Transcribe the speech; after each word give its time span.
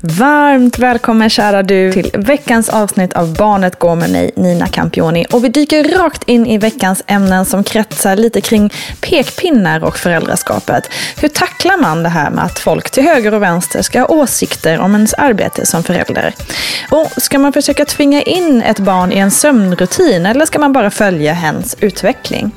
Varmt 0.00 0.78
välkommen 0.78 1.30
kära 1.30 1.62
du 1.62 1.92
till 1.92 2.10
veckans 2.14 2.68
avsnitt 2.68 3.12
av 3.12 3.34
Barnet 3.34 3.78
går 3.78 3.96
med 3.96 4.10
mig, 4.10 4.30
Nina 4.36 4.66
Campioni. 4.66 5.26
Och 5.30 5.44
vi 5.44 5.48
dyker 5.48 5.98
rakt 5.98 6.24
in 6.24 6.46
i 6.46 6.58
veckans 6.58 7.02
ämnen 7.06 7.44
som 7.44 7.64
kretsar 7.64 8.16
lite 8.16 8.40
kring 8.40 8.72
pekpinnar 9.00 9.84
och 9.84 9.98
föräldraskapet. 9.98 10.90
Hur 11.20 11.28
tacklar 11.28 11.82
man 11.82 12.02
det 12.02 12.08
här 12.08 12.30
med 12.30 12.44
att 12.44 12.58
folk 12.58 12.90
till 12.90 13.02
höger 13.02 13.34
och 13.34 13.42
vänster 13.42 13.82
ska 13.82 14.00
ha 14.00 14.06
åsikter 14.06 14.78
om 14.78 14.94
ens 14.94 15.14
arbete 15.14 15.66
som 15.66 15.82
förälder? 15.82 16.34
Och 16.90 17.10
ska 17.16 17.38
man 17.38 17.52
försöka 17.52 17.84
tvinga 17.84 18.22
in 18.22 18.62
ett 18.62 18.78
barn 18.78 19.12
i 19.12 19.18
en 19.18 19.30
sömnrutin 19.30 20.26
eller 20.26 20.46
ska 20.46 20.58
man 20.58 20.72
bara 20.72 20.90
följa 20.90 21.32
hens 21.32 21.76
utveckling? 21.80 22.50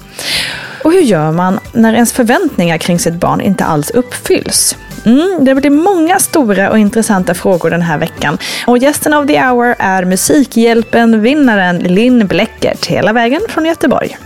Och 0.84 0.92
hur 0.92 1.02
gör 1.02 1.32
man 1.32 1.60
när 1.74 1.94
ens 1.94 2.14
förväntningar 2.14 2.78
kring 2.78 3.00
sitt 3.00 3.14
barn 3.14 3.42
inte 3.42 3.66
alls 3.66 3.90
uppfylls? 3.90 4.76
Mm, 5.06 5.46
det 5.46 5.56
blir 5.56 5.70
många 5.70 6.20
stora 6.20 6.70
och 6.70 6.78
intressanta 6.78 7.34
frågor 7.34 7.70
den 7.70 7.82
här 7.82 7.98
veckan. 7.98 8.38
Och 8.68 8.78
gästen 8.78 9.14
of 9.14 9.28
the 9.28 9.40
hour 9.42 9.76
är 9.80 10.06
Musikhjälpen-vinnaren 10.06 11.78
Linn 11.78 12.28
Bleckert, 12.28 12.86
hela 12.86 13.14
vägen 13.14 13.42
från 13.50 13.66
Göteborg. 13.66 14.18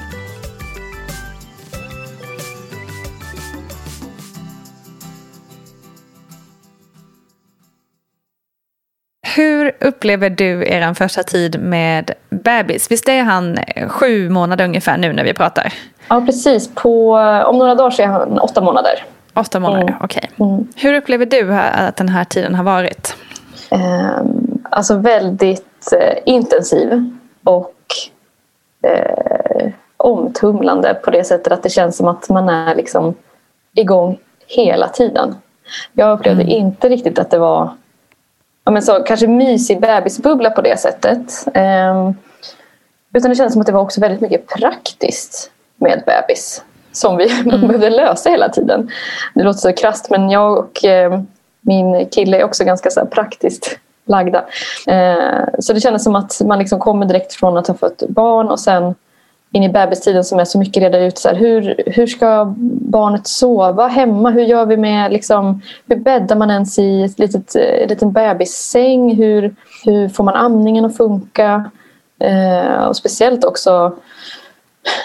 Hur 9.36 9.75
upplever 9.80 10.30
du 10.30 10.68
er 10.68 10.94
första 10.94 11.24
tid 11.24 11.59
med 11.59 12.12
bebis? 12.30 12.92
Visst 12.92 13.09
är 13.09 13.24
han 13.24 13.57
sju 13.88 14.30
månader 14.30 14.66
ungefär 14.66 14.97
nu 14.97 15.13
när 15.13 15.24
vi 15.24 15.34
pratar? 15.34 15.74
Ja, 16.07 16.22
precis. 16.25 16.69
På, 16.75 17.16
om 17.46 17.57
några 17.57 17.75
dagar 17.75 17.92
så 17.92 18.02
är 18.02 18.07
han 18.07 18.40
åtta 18.40 18.62
månader. 18.62 19.03
Åtta 19.35 19.59
månader, 19.59 19.81
mm. 19.81 19.96
okej. 20.01 20.29
Okay. 20.34 20.47
Mm. 20.47 20.68
Hur 20.75 20.94
upplever 20.94 21.25
du 21.25 21.53
att 21.53 21.96
den 21.96 22.09
här 22.09 22.23
tiden 22.23 22.56
har 22.56 22.63
varit? 22.63 23.16
Eh, 23.72 24.22
alltså 24.63 24.96
väldigt 24.97 25.94
eh, 25.94 26.18
intensiv 26.25 27.12
och 27.44 27.75
eh, 28.81 29.72
omtumlande 29.97 30.94
på 30.94 31.12
det 31.12 31.24
sättet 31.24 31.53
att 31.53 31.63
det 31.63 31.69
känns 31.69 31.97
som 31.97 32.07
att 32.07 32.29
man 32.29 32.50
är 32.50 32.75
liksom 32.75 33.16
igång 33.74 34.18
hela 34.47 34.88
tiden. 34.88 35.35
Jag 35.94 36.19
upplevde 36.19 36.44
mm. 36.44 36.56
inte 36.56 36.90
riktigt 36.90 37.19
att 37.19 37.31
det 37.31 37.38
var 37.38 37.69
ja, 38.63 38.72
men 38.72 38.81
så, 38.81 39.03
kanske 39.03 39.28
mysig 39.28 39.81
bebisbubbla 39.81 40.50
på 40.50 40.62
det 40.62 40.79
sättet. 40.79 41.47
Eh, 41.53 42.12
utan 43.13 43.29
det 43.29 43.35
kändes 43.35 43.53
som 43.53 43.62
att 43.62 43.68
det 43.68 43.74
var 43.74 43.81
också 43.81 44.01
väldigt 44.01 44.22
mycket 44.22 44.47
praktiskt 44.47 45.51
med 45.78 46.03
bebis 46.06 46.63
som 46.95 47.17
vi 47.17 47.31
mm. 47.45 47.61
behövde 47.61 47.89
lösa 47.89 48.29
hela 48.29 48.50
tiden. 48.50 48.91
Det 49.33 49.44
låter 49.44 49.59
så 49.59 49.73
krasst 49.73 50.09
men 50.09 50.29
jag 50.29 50.57
och 50.57 50.85
eh, 50.85 51.19
min 51.61 52.06
kille 52.06 52.38
är 52.38 52.44
också 52.44 52.63
ganska 52.63 52.89
så 52.89 53.06
praktiskt 53.06 53.79
lagda. 54.06 54.45
Eh, 54.88 55.45
så 55.59 55.73
det 55.73 55.79
kändes 55.79 56.03
som 56.03 56.16
att 56.16 56.41
man 56.45 56.59
liksom 56.59 56.79
kommer 56.79 57.06
direkt 57.06 57.33
från 57.33 57.57
att 57.57 57.67
ha 57.67 57.73
fött 57.73 58.03
barn 58.09 58.47
och 58.47 58.59
sen 58.59 58.95
in 59.51 59.63
i 59.63 59.69
bebistiden 59.69 60.23
som 60.23 60.39
är 60.39 60.45
så 60.45 60.59
mycket 60.59 60.83
reda 60.83 61.00
ut. 61.00 61.17
Så 61.17 61.29
här, 61.29 61.35
hur, 61.35 61.83
hur 61.85 62.07
ska 62.07 62.53
barnet 62.81 63.27
sova 63.27 63.88
hemma? 63.88 64.29
Hur 64.29 64.41
gör 64.41 64.66
vi 64.66 64.77
med 64.77 65.12
liksom, 65.12 65.62
hur 65.88 65.95
bäddar 65.95 66.35
man 66.35 66.51
ens 66.51 66.79
i 66.79 67.03
ett 67.03 67.19
litet, 67.19 67.56
en 67.56 67.89
liten 67.89 68.12
bebissäng? 68.12 69.16
Hur, 69.16 69.56
hur 69.85 70.09
får 70.09 70.23
man 70.23 70.35
amningen 70.35 70.85
att 70.85 70.97
funka? 70.97 71.72
Eh, 72.19 72.85
och 72.85 72.95
speciellt 72.95 73.45
också 73.45 73.95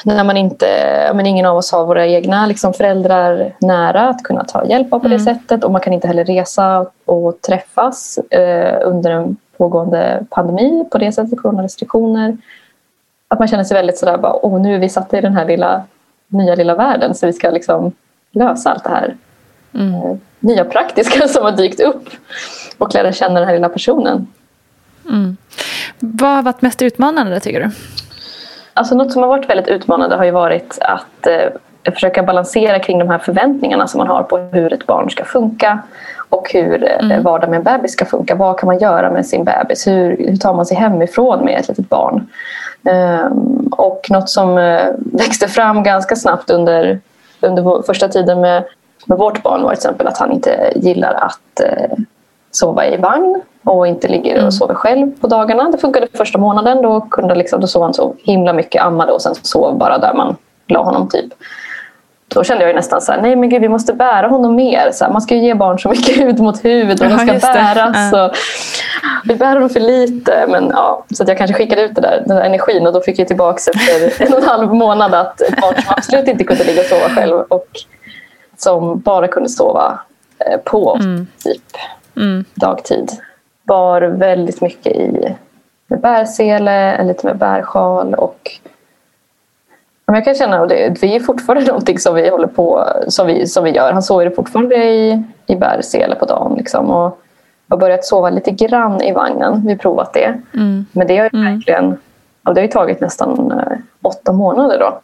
när 0.05 0.25
man 0.25 0.37
inte, 0.37 0.67
men 1.15 1.27
ingen 1.27 1.47
av 1.47 1.57
oss 1.57 1.73
har 1.73 1.87
våra 1.87 2.07
egna 2.07 2.47
liksom, 2.47 2.73
föräldrar 2.73 3.53
nära 3.61 4.09
att 4.09 4.23
kunna 4.23 4.45
ta 4.45 4.65
hjälp 4.65 4.93
av 4.93 4.99
på 4.99 5.09
det 5.09 5.15
mm. 5.15 5.25
sättet 5.25 5.65
och 5.65 5.73
man 5.73 5.81
kan 5.81 5.93
inte 5.93 6.07
heller 6.07 6.25
resa 6.25 6.87
och 7.05 7.41
träffas 7.41 8.19
eh, 8.19 8.79
under 8.83 9.11
en 9.11 9.37
pågående 9.57 10.27
pandemi 10.31 10.85
på 10.91 10.99
det 10.99 11.13
sättet, 11.13 11.43
coronarestriktioner. 11.43 12.37
Att 13.29 13.39
man 13.39 13.49
känner 13.49 13.65
sig 13.65 13.75
väldigt 13.75 13.99
sådär, 13.99 14.19
bara, 14.19 14.33
oh, 14.43 14.61
nu 14.61 14.75
är 14.75 14.79
vi 14.79 14.89
satta 14.89 15.19
i 15.19 15.21
den 15.21 15.33
här 15.33 15.45
lilla, 15.45 15.85
nya 16.29 16.55
lilla 16.55 16.75
världen 16.75 17.15
så 17.15 17.27
vi 17.27 17.33
ska 17.33 17.51
liksom 17.51 17.93
lösa 18.31 18.71
allt 18.71 18.85
det 18.85 18.91
här 18.91 19.17
mm. 19.75 19.95
eh, 19.95 20.17
nya 20.41 20.65
praktiska 20.65 21.29
som 21.29 21.45
har 21.45 21.53
dykt 21.53 21.81
upp 21.81 22.09
och 22.79 22.95
lära 22.95 23.13
känna 23.13 23.41
den 23.41 23.49
här 23.49 23.55
lilla 23.55 23.69
personen. 23.69 24.27
Mm. 25.09 25.37
Vad 25.99 26.31
har 26.31 26.43
varit 26.43 26.63
mest 26.63 26.83
utmanande 26.83 27.41
tycker 27.41 27.61
du? 27.61 27.71
Alltså 28.75 28.95
något 28.95 29.13
som 29.13 29.23
har 29.23 29.29
varit 29.29 29.51
väldigt 29.51 29.69
utmanande 29.69 30.17
har 30.17 30.25
ju 30.25 30.31
varit 30.31 30.79
att 30.81 31.27
eh, 31.27 31.93
försöka 31.93 32.23
balansera 32.23 32.79
kring 32.79 32.99
de 32.99 33.09
här 33.09 33.19
förväntningarna 33.19 33.87
som 33.87 33.99
man 33.99 34.07
har 34.07 34.23
på 34.23 34.39
hur 34.39 34.73
ett 34.73 34.87
barn 34.87 35.11
ska 35.11 35.25
funka 35.25 35.79
och 36.29 36.53
hur 36.53 36.85
eh, 36.85 37.05
mm. 37.05 37.23
vardagen 37.23 37.51
med 37.51 37.57
en 37.57 37.63
bebis 37.63 37.93
ska 37.93 38.05
funka. 38.05 38.35
Vad 38.35 38.59
kan 38.59 38.67
man 38.67 38.79
göra 38.79 39.11
med 39.11 39.27
sin 39.27 39.45
bebis? 39.45 39.87
Hur, 39.87 40.17
hur 40.29 40.37
tar 40.37 40.55
man 40.55 40.67
sig 40.67 40.77
hemifrån 40.77 41.45
med 41.45 41.61
ett 41.61 41.69
litet 41.69 41.89
barn? 41.89 42.29
Um, 42.83 43.69
och 43.73 44.07
något 44.11 44.31
som 44.31 44.59
uh, 44.59 44.83
växte 44.97 45.49
fram 45.49 45.83
ganska 45.83 46.17
snabbt 46.17 46.51
under, 46.51 47.01
under 47.41 47.83
första 47.83 48.09
tiden 48.09 48.41
med, 48.41 48.65
med 49.05 49.19
vårt 49.19 49.43
barn 49.43 49.63
var 49.63 49.71
till 49.71 49.79
exempel 49.79 50.07
att 50.07 50.19
han 50.19 50.33
inte 50.33 50.73
gillar 50.77 51.15
att 51.15 51.61
uh, 51.65 52.05
sova 52.51 52.87
i 52.87 52.97
vagn 52.97 53.43
och 53.65 53.87
inte 53.87 54.09
ligger 54.09 54.47
och 54.47 54.55
sover 54.55 54.75
själv 54.75 55.21
på 55.21 55.27
dagarna. 55.27 55.71
Det 55.71 55.79
funkade 55.79 56.07
första 56.15 56.39
månaden. 56.39 56.83
Då, 56.83 57.01
kunde 57.01 57.35
liksom, 57.35 57.61
då 57.61 57.67
sov 57.67 57.83
han 57.83 57.95
så 57.95 58.15
himla 58.19 58.53
mycket, 58.53 58.83
ammade 58.83 59.13
och 59.13 59.23
sen 59.23 59.35
sov 59.35 59.79
bara 59.79 59.99
där 59.99 60.15
man 60.15 60.37
la 60.67 60.83
honom. 60.83 61.09
typ. 61.09 61.33
Då 62.29 62.45
kände 62.45 62.65
jag 62.67 62.75
nästan 62.75 63.01
så 63.01 63.13
här, 63.13 63.23
nej 63.23 63.37
men 63.37 63.49
gud 63.49 63.63
vi 63.63 63.69
måste 63.69 63.93
bära 63.93 64.29
honom 64.29 64.55
mer. 64.55 64.91
Så 64.93 65.05
här, 65.05 65.13
man 65.13 65.23
ska 65.23 65.35
ju 65.35 65.41
ge 65.41 65.55
barn 65.55 65.79
så 65.79 65.89
mycket 65.89 66.17
hud 66.17 66.41
mot 66.41 66.65
huvud 66.65 67.03
och 67.03 67.09
de 67.09 67.19
ska 67.19 67.53
bäras. 67.53 68.13
Och, 68.13 68.37
vi 69.25 69.35
bär 69.35 69.55
honom 69.55 69.69
för 69.69 69.81
lite. 69.81 70.45
Men, 70.49 70.71
ja, 70.75 71.05
så 71.15 71.23
att 71.23 71.29
jag 71.29 71.39
kanske 71.39 71.55
skickade 71.55 71.83
ut 71.83 71.95
det 71.95 72.01
där, 72.01 72.23
den 72.27 72.37
där 72.37 72.45
energin 72.45 72.87
och 72.87 72.93
då 72.93 73.01
fick 73.01 73.19
jag 73.19 73.27
tillbaka 73.29 73.61
efter 73.75 74.23
en 74.27 74.33
och 74.33 74.39
en 74.39 74.49
halv 74.49 74.75
månad 74.75 75.15
att 75.15 75.41
ett 75.41 75.61
barn 75.61 75.75
som 75.75 75.95
absolut 75.97 76.29
inte 76.29 76.45
kunde 76.45 76.65
ligga 76.65 76.81
och 76.81 76.87
sova 76.87 77.09
själv 77.09 77.41
och 77.49 77.69
som 78.57 79.01
bara 79.01 79.29
kunde 79.29 79.49
sova 79.49 80.01
eh, 80.39 80.57
på 80.65 80.99
typ 81.45 81.63
dagtid 82.55 83.11
bar 83.63 84.03
väldigt 84.03 84.61
mycket 84.61 84.97
i 84.97 85.37
med 85.87 86.01
bärsele, 86.01 87.05
lite 87.05 87.27
med 87.27 87.39
bärsjal 87.39 88.15
och 88.15 88.51
men 90.07 90.15
jag 90.15 90.25
kan 90.25 90.35
känna 90.35 90.63
att 90.63 90.69
det, 90.69 91.01
det 91.01 91.17
är 91.17 91.21
fortfarande 91.21 91.67
någonting 91.67 91.99
som 91.99 92.15
vi 92.15 92.29
håller 92.29 92.47
på 92.47 92.87
som 93.09 93.27
vi, 93.27 93.47
som 93.47 93.65
vi 93.65 93.71
gör. 93.71 93.93
Han 93.93 94.03
sover 94.03 94.31
fortfarande 94.31 94.77
i, 94.77 95.23
i 95.47 95.57
bärsele 95.57 96.15
på 96.15 96.25
dagen. 96.25 96.55
Liksom, 96.59 96.91
och 96.91 97.21
har 97.69 97.77
börjat 97.77 98.05
sova 98.05 98.31
lite 98.31 98.51
grann 98.51 99.03
i 99.03 99.13
vagnen. 99.13 99.63
Vi 99.67 99.73
har 99.73 99.79
provat 99.79 100.13
det. 100.13 100.41
Men 100.93 101.07
det 101.07 101.17
har 101.17 101.25
ju 101.33 101.45
verkligen 101.45 101.97
ja, 102.45 102.53
det 102.53 102.61
har 102.61 102.67
ju 102.67 102.73
tagit 102.73 103.01
nästan 103.01 103.53
eh, 103.53 103.79
åtta 104.03 104.33
månader. 104.33 104.79
Då. 104.79 105.01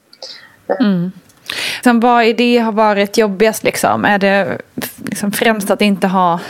Sen 1.85 2.01
vad 2.01 2.25
i 2.25 2.33
det 2.33 2.59
har 2.59 2.73
varit 2.73 3.19
jobbigast 3.19 3.65
liksom? 3.65 4.05
Är 4.05 4.19
det 4.19 4.59
liksom 5.05 5.33
främst 5.33 5.71
att 5.71 5.83
inte 5.83 6.07
ha 6.07 6.41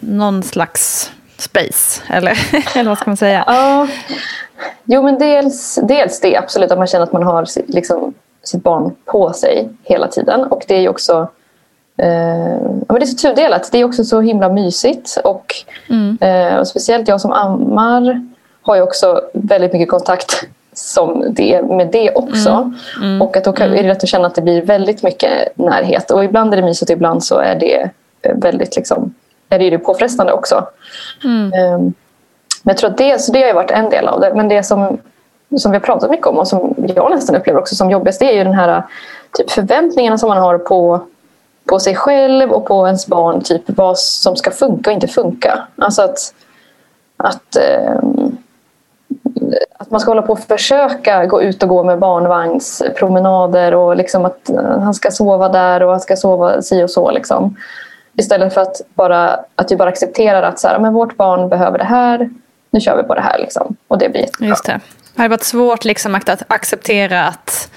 någon 0.00 0.42
slags 0.42 1.12
space? 1.38 2.02
Eller, 2.08 2.38
eller 2.76 2.88
vad 2.88 2.98
ska 2.98 3.10
man 3.10 3.16
säga? 3.16 3.44
Ja, 3.46 3.88
jo 4.84 5.02
men 5.02 5.18
dels, 5.18 5.78
dels 5.82 6.20
det 6.20 6.36
absolut 6.36 6.70
att 6.70 6.78
man 6.78 6.86
känner 6.86 7.04
att 7.04 7.12
man 7.12 7.22
har 7.22 7.46
liksom, 7.66 8.14
sitt 8.42 8.62
barn 8.62 8.94
på 9.04 9.32
sig 9.32 9.68
hela 9.82 10.08
tiden. 10.08 10.44
Och 10.44 10.64
det 10.68 10.76
är 10.76 10.80
ju 10.80 10.88
också 10.88 11.28
eh, 11.96 12.08
ja, 12.62 12.86
men 12.88 12.98
det 12.98 13.04
är 13.04 13.06
så 13.06 13.28
tudelat. 13.28 13.68
Det 13.72 13.78
är 13.78 13.84
också 13.84 14.04
så 14.04 14.20
himla 14.20 14.48
mysigt. 14.48 15.18
Och, 15.24 15.54
eh, 16.20 16.56
och 16.56 16.68
speciellt 16.68 17.08
jag 17.08 17.20
som 17.20 17.32
ammar 17.32 18.26
har 18.62 18.76
ju 18.76 18.82
också 18.82 19.20
väldigt 19.32 19.72
mycket 19.72 19.88
kontakt 19.88 20.46
som 20.72 21.24
det, 21.30 21.62
med 21.62 21.88
det 21.92 22.10
också. 22.14 22.72
Och 23.20 23.36
att 23.36 23.44
då 23.44 23.52
kan, 23.52 23.72
är 23.72 23.82
det 23.82 23.88
lätt 23.88 24.02
att 24.02 24.08
känna 24.08 24.26
att 24.26 24.34
det 24.34 24.42
blir 24.42 24.62
väldigt 24.62 25.02
mycket 25.02 25.58
närhet. 25.58 26.10
Och 26.10 26.24
ibland 26.24 26.52
är 26.52 26.56
det 26.56 26.62
mysigt 26.62 26.90
och 26.90 26.96
ibland 26.96 27.24
så 27.24 27.38
är 27.38 27.54
det 27.54 27.90
eh, 28.22 28.36
väldigt 28.36 28.76
liksom, 28.76 29.14
är 29.48 29.58
det 29.58 29.64
ju 29.64 29.78
påfrestande 29.78 30.32
också. 30.32 30.66
Ehm, 31.54 31.94
men 32.62 32.72
jag 32.72 32.76
tror 32.76 32.90
att 32.90 32.98
det, 32.98 33.20
så 33.20 33.32
det 33.32 33.42
har 33.42 33.54
varit 33.54 33.70
en 33.70 33.90
del 33.90 34.08
av 34.08 34.20
det. 34.20 34.32
Men 34.34 34.48
det 34.48 34.62
som, 34.62 34.98
som 35.56 35.70
vi 35.72 35.78
har 35.78 35.84
pratat 35.84 36.10
mycket 36.10 36.26
om 36.26 36.38
och 36.38 36.48
som 36.48 36.74
jag 36.78 37.10
nästan 37.10 37.36
upplever 37.36 37.60
också 37.60 37.74
som 37.74 37.90
jobbigast 37.90 38.20
det 38.20 38.32
är 38.32 38.36
ju 38.36 38.44
den 38.44 38.54
här 38.54 38.82
typ 39.32 39.50
förväntningarna 39.50 40.18
som 40.18 40.28
man 40.28 40.38
har 40.38 40.58
på, 40.58 41.00
på 41.64 41.78
sig 41.78 41.94
själv 41.94 42.52
och 42.52 42.66
på 42.66 42.86
ens 42.86 43.06
barn. 43.06 43.40
Typ 43.40 43.62
vad 43.66 43.98
som 43.98 44.36
ska 44.36 44.50
funka 44.50 44.90
och 44.90 44.94
inte 44.94 45.08
funka. 45.08 45.66
Alltså 45.78 46.02
att, 46.02 46.18
att, 47.16 47.56
ehm, 47.56 48.36
att 49.78 49.90
man 49.90 50.00
ska 50.00 50.10
hålla 50.10 50.22
på 50.22 50.32
och 50.32 50.40
försöka 50.40 51.26
gå 51.26 51.42
ut 51.42 51.62
och 51.62 51.68
gå 51.68 51.84
med 51.84 51.98
barnvagnspromenader 51.98 53.74
och 53.74 53.96
liksom 53.96 54.24
att 54.24 54.50
han 54.80 54.94
ska 54.94 55.10
sova 55.10 55.48
där 55.48 55.82
och 55.82 55.90
han 55.90 56.00
ska 56.00 56.16
sova 56.16 56.62
si 56.62 56.84
och 56.84 56.90
så. 56.90 57.10
Liksom. 57.10 57.56
Istället 58.18 58.54
för 58.54 58.60
att, 58.60 58.80
bara, 58.94 59.40
att 59.54 59.72
vi 59.72 59.76
bara 59.76 59.88
accepterar 59.88 60.42
att 60.42 60.58
så 60.58 60.68
här, 60.68 60.78
men 60.78 60.92
vårt 60.92 61.16
barn 61.16 61.48
behöver 61.48 61.78
det 61.78 61.84
här, 61.84 62.30
nu 62.70 62.80
kör 62.80 62.96
vi 62.96 63.02
på 63.02 63.14
det 63.14 63.20
här. 63.20 63.38
Liksom. 63.38 63.76
Och 63.88 63.98
det 63.98 64.08
blir 64.08 64.20
jättebra. 64.20 64.48
Just 64.48 64.64
det. 64.64 64.80
Det 65.14 65.22
har 65.22 65.28
varit 65.28 65.44
svårt 65.44 65.84
liksom 65.84 66.14
att, 66.14 66.42
acceptera 66.48 67.24
att 67.26 67.70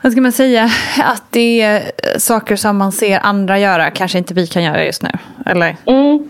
vad 0.00 0.12
ska 0.12 0.20
man 0.20 0.32
säga? 0.32 0.70
Att 1.04 1.22
det 1.30 1.60
är 1.60 1.82
saker 2.18 2.56
som 2.56 2.76
man 2.76 2.92
ser 2.92 3.20
andra 3.22 3.58
göra 3.58 3.90
kanske 3.90 4.18
inte 4.18 4.34
vi 4.34 4.46
kan 4.46 4.62
göra 4.62 4.84
just 4.84 5.02
nu. 5.02 5.10
Eller 5.46 5.76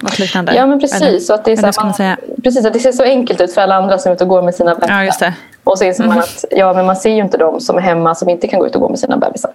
något 0.02 0.18
liknande. 0.18 0.52
Mm. 0.52 0.60
Ja 0.60 0.66
men 0.66 0.80
precis. 0.80 1.30
Eller, 1.30 1.34
att 1.34 1.44
det 1.44 1.52
är 1.52 1.56
så 1.56 1.66
här, 1.66 1.84
man 1.84 1.94
man, 1.98 2.16
precis, 2.42 2.66
att 2.66 2.72
det 2.72 2.78
ser 2.78 2.92
så 2.92 3.02
enkelt 3.02 3.40
ut 3.40 3.54
för 3.54 3.60
alla 3.60 3.74
andra 3.74 3.98
som 3.98 4.10
är 4.10 4.14
ute 4.14 4.24
och 4.24 4.30
går 4.30 4.42
med 4.42 4.54
sina 4.54 4.74
bebisar. 4.74 4.94
Ja, 4.94 5.04
just 5.04 5.20
det. 5.20 5.34
Och 5.74 5.78
så 5.78 5.84
inser 5.84 6.04
man 6.04 6.18
att 6.18 6.44
ja, 6.50 6.72
men 6.72 6.86
man 6.86 6.96
ser 6.96 7.10
ju 7.10 7.22
inte 7.22 7.36
de 7.36 7.60
som 7.60 7.76
är 7.76 7.80
hemma 7.80 8.14
som 8.14 8.28
inte 8.28 8.48
kan 8.48 8.60
gå 8.60 8.66
ut 8.66 8.74
och 8.74 8.80
gå 8.80 8.88
med 8.88 8.98
sina 8.98 9.16
bebisar. 9.16 9.50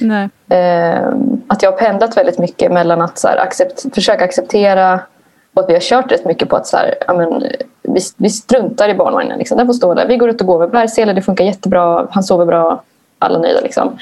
Nej. 0.00 0.28
Ehm, 0.48 1.42
att 1.46 1.62
jag 1.62 1.70
har 1.70 1.78
pendlat 1.78 2.16
väldigt 2.16 2.38
mycket 2.38 2.72
mellan 2.72 3.02
att 3.02 3.18
så 3.18 3.28
här, 3.28 3.36
accept, 3.36 3.94
försöka 3.94 4.24
acceptera 4.24 5.00
och 5.54 5.62
att 5.62 5.68
vi 5.68 5.72
har 5.72 5.80
kört 5.80 6.12
rätt 6.12 6.24
mycket 6.24 6.48
på 6.48 6.56
att 6.56 6.66
så 6.66 6.76
här, 6.76 6.94
ja, 7.06 7.14
men, 7.14 7.42
vi, 7.82 8.00
vi 8.16 8.30
struntar 8.30 8.88
i 8.88 8.94
barnvagnen. 8.94 9.38
Liksom. 9.38 9.58
Den 9.58 9.66
får 9.66 9.74
stå 9.74 9.94
där. 9.94 10.06
Vi 10.06 10.16
går 10.16 10.28
ut 10.28 10.40
och 10.40 10.46
går 10.46 10.58
med 10.58 10.70
bärsele, 10.70 11.12
det 11.12 11.22
funkar 11.22 11.44
jättebra, 11.44 12.06
han 12.10 12.22
sover 12.22 12.46
bra, 12.46 12.82
alla 13.18 13.38
nöjda. 13.38 13.60
Liksom. 13.60 13.98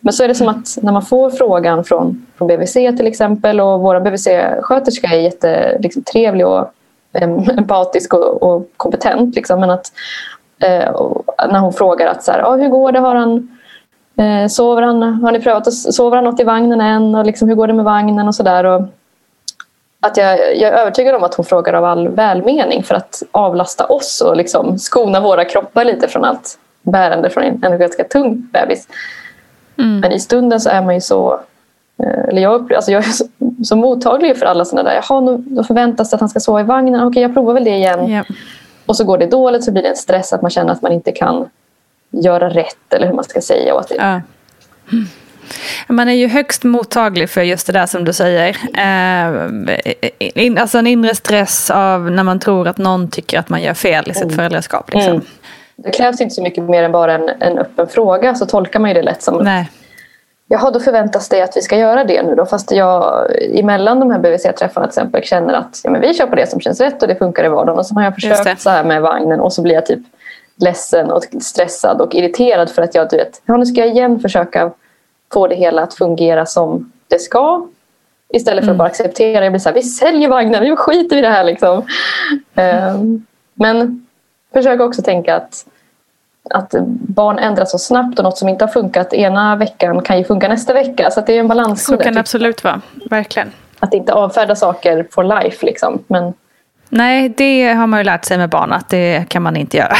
Men 0.00 0.12
så 0.12 0.24
är 0.24 0.28
det 0.28 0.34
som 0.34 0.48
att 0.48 0.78
när 0.82 0.92
man 0.92 1.02
får 1.02 1.30
frågan 1.30 1.84
från, 1.84 2.26
från 2.38 2.48
BVC 2.48 2.72
till 2.72 3.06
exempel 3.06 3.60
och 3.60 3.80
vår 3.80 4.00
BVC-sköterska 4.00 5.06
är 5.06 5.20
jättetrevlig 5.20 6.44
liksom, 6.44 6.52
och 6.52 6.72
em, 7.12 7.50
empatisk 7.58 8.14
och, 8.14 8.42
och 8.42 8.68
kompetent. 8.76 9.34
Liksom. 9.34 9.60
Men 9.60 9.70
att 9.70 9.92
när 11.50 11.58
hon 11.58 11.72
frågar 11.72 12.06
att 12.06 12.24
så 12.24 12.32
här, 12.32 12.42
ah, 12.42 12.56
hur 12.56 12.68
går 12.68 12.92
det, 12.92 12.98
har 12.98 13.14
han 13.14 13.48
Eh, 14.16 14.48
sover 14.48 14.82
han, 14.82 15.02
har 15.02 15.32
ni 15.32 15.40
prövat 15.40 15.66
att 15.66 15.74
sover 15.74 16.16
han 16.16 16.24
något 16.24 16.40
i 16.40 16.44
vagnen 16.44 16.80
än? 16.80 17.14
Och 17.14 17.26
liksom, 17.26 17.48
hur 17.48 17.54
går 17.54 17.66
det 17.66 17.72
med 17.72 17.84
vagnen 17.84 18.28
och 18.28 18.34
sådär. 18.34 18.88
Att 20.00 20.16
jag, 20.16 20.56
jag 20.56 20.72
är 20.72 20.72
övertygad 20.72 21.14
om 21.14 21.24
att 21.24 21.34
hon 21.34 21.44
frågar 21.44 21.72
av 21.72 21.84
all 21.84 22.08
välmening 22.08 22.82
för 22.82 22.94
att 22.94 23.22
avlasta 23.30 23.86
oss 23.86 24.20
och 24.20 24.36
liksom 24.36 24.78
skona 24.78 25.20
våra 25.20 25.44
kroppar 25.44 25.84
lite 25.84 26.08
från 26.08 26.24
allt 26.24 26.58
bärande 26.82 27.30
från 27.30 27.42
en, 27.42 27.64
en 27.64 27.78
ganska 27.78 28.04
tung 28.04 28.48
bebis. 28.52 28.88
Men 30.00 30.12
i 30.12 30.20
stunden 30.20 30.60
så 30.60 30.70
är 30.70 30.82
man 30.82 30.94
ju 30.94 31.00
så 31.00 31.40
eh, 32.02 32.28
eller 32.28 32.42
jag, 32.42 32.72
alltså 32.72 32.92
jag 32.92 33.06
är 33.06 33.10
så, 33.10 33.24
så 33.64 33.76
mottaglig 33.76 34.36
för 34.36 34.46
alla 34.46 34.64
sådana 34.64 34.90
där. 34.90 35.02
Jaha, 35.08 35.20
nu, 35.20 35.36
då 35.36 35.64
förväntas 35.64 36.10
det 36.10 36.14
att 36.14 36.20
han 36.20 36.28
ska 36.28 36.40
sova 36.40 36.60
i 36.60 36.64
vagnen. 36.64 37.06
Okej, 37.06 37.22
jag 37.22 37.34
provar 37.34 37.54
väl 37.54 37.64
det 37.64 37.76
igen. 37.76 38.10
Ja. 38.10 38.24
Och 38.92 38.96
så 38.96 39.04
går 39.04 39.18
det 39.18 39.26
dåligt 39.26 39.64
så 39.64 39.72
blir 39.72 39.82
det 39.82 39.88
en 39.88 39.96
stress 39.96 40.32
att 40.32 40.42
man 40.42 40.50
känner 40.50 40.72
att 40.72 40.82
man 40.82 40.92
inte 40.92 41.12
kan 41.12 41.48
göra 42.10 42.50
rätt 42.50 42.92
eller 42.92 43.06
hur 43.06 43.14
man 43.14 43.24
ska 43.24 43.40
säga. 43.40 43.74
Och 43.74 43.84
Ja. 43.90 44.20
Man 45.88 46.08
är 46.08 46.12
ju 46.12 46.28
högst 46.28 46.64
mottaglig 46.64 47.30
för 47.30 47.42
just 47.42 47.66
det 47.66 47.72
där 47.72 47.86
som 47.86 48.04
du 48.04 48.12
säger. 48.12 48.56
Eh, 48.74 50.60
alltså 50.62 50.78
en 50.78 50.86
inre 50.86 51.14
stress 51.14 51.70
av 51.70 52.10
när 52.10 52.22
man 52.22 52.40
tror 52.40 52.68
att 52.68 52.78
någon 52.78 53.10
tycker 53.10 53.38
att 53.38 53.48
man 53.48 53.62
gör 53.62 53.74
fel 53.74 54.10
i 54.10 54.14
sitt 54.14 54.34
föräldraskap. 54.34 54.94
Liksom. 54.94 55.12
Mm. 55.12 55.26
Det 55.76 55.90
krävs 55.90 56.20
inte 56.20 56.34
så 56.34 56.42
mycket 56.42 56.64
mer 56.64 56.82
än 56.82 56.92
bara 56.92 57.14
en, 57.14 57.28
en 57.40 57.58
öppen 57.58 57.88
fråga 57.88 58.34
så 58.34 58.46
tolkar 58.46 58.80
man 58.80 58.90
ju 58.90 58.94
det 58.94 59.02
lätt 59.02 59.22
som 59.22 59.44
Nej. 59.44 59.70
Jaha, 60.48 60.70
då 60.70 60.80
förväntas 60.80 61.28
det 61.28 61.42
att 61.42 61.56
vi 61.56 61.60
ska 61.62 61.76
göra 61.76 62.04
det 62.04 62.22
nu 62.22 62.34
då. 62.34 62.46
Fast 62.46 62.70
jag 62.72 63.26
emellan 63.58 64.00
de 64.00 64.10
här 64.10 64.18
BVC-träffarna 64.18 64.86
till 64.86 65.00
exempel 65.00 65.22
känner 65.22 65.54
att 65.54 65.80
ja, 65.84 65.90
men 65.90 66.00
vi 66.00 66.14
kör 66.14 66.26
på 66.26 66.34
det 66.36 66.46
som 66.50 66.60
känns 66.60 66.80
rätt 66.80 67.02
och 67.02 67.08
det 67.08 67.14
funkar 67.16 67.44
i 67.44 67.48
vardagen. 67.48 67.78
Och 67.78 67.86
så 67.86 67.94
har 67.94 68.02
jag 68.02 68.14
försökt 68.14 68.60
så 68.60 68.70
här 68.70 68.84
med 68.84 69.02
vagnen 69.02 69.40
och 69.40 69.52
så 69.52 69.62
blir 69.62 69.74
jag 69.74 69.86
typ 69.86 70.00
ledsen 70.56 71.10
och 71.10 71.22
stressad 71.40 72.00
och 72.00 72.14
irriterad 72.14 72.70
för 72.70 72.82
att 72.82 72.94
jag 72.94 73.10
du 73.10 73.16
vet, 73.16 73.42
ja, 73.46 73.56
nu 73.56 73.66
ska 73.66 73.80
jag 73.80 73.88
igen 73.88 74.20
försöka 74.20 74.70
få 75.32 75.46
det 75.46 75.54
hela 75.54 75.82
att 75.82 75.94
fungera 75.94 76.46
som 76.46 76.92
det 77.08 77.18
ska. 77.18 77.66
Istället 78.28 78.64
för 78.64 78.68
Mm. 78.68 78.74
att 78.74 78.78
bara 78.78 78.88
acceptera. 78.88 79.44
Jag 79.44 79.52
blir 79.52 79.60
så 79.60 79.68
här, 79.68 79.74
vi 79.74 79.82
säljer 79.82 80.28
vagnen, 80.28 80.62
nu 80.62 80.76
skiter 80.76 81.16
vi 81.16 81.18
i 81.18 81.22
det 81.22 81.28
här. 81.28 81.44
Liksom. 81.44 81.82
Ehm, 82.54 83.26
men 83.54 84.06
försök 84.52 84.80
också 84.80 85.02
tänka 85.02 85.36
att, 85.36 85.66
att 86.52 86.74
barn 87.08 87.38
ändras 87.38 87.70
så 87.70 87.78
snabbt 87.78 88.18
och 88.18 88.24
något 88.24 88.38
som 88.38 88.48
inte 88.48 88.64
har 88.64 88.72
funkat 88.72 89.12
ena 89.12 89.56
veckan 89.56 90.02
kan 90.02 90.18
ju 90.18 90.24
funka 90.24 90.48
nästa 90.48 90.72
vecka. 90.72 91.10
Så 91.10 91.20
det 91.20 91.36
är 91.36 91.40
en 91.40 91.48
balans. 91.48 91.84
Så 91.84 91.96
kan 91.96 91.98
det 91.98 92.04
typ. 92.10 92.18
absolut 92.18 92.64
vara. 92.64 92.80
Verkligen. 93.10 93.52
Att 93.80 93.94
inte 93.94 94.12
avfärda 94.12 94.56
saker 94.56 95.06
for 95.10 95.24
life. 95.42 95.66
Liksom. 95.66 96.04
Men 96.06 96.32
Nej, 96.94 97.28
det 97.28 97.72
har 97.72 97.86
man 97.86 98.00
ju 98.00 98.04
lärt 98.04 98.24
sig 98.24 98.38
med 98.38 98.48
barn 98.50 98.72
att 98.72 98.88
det 98.88 99.24
kan 99.28 99.42
man 99.42 99.56
inte 99.56 99.76
göra. 99.76 99.96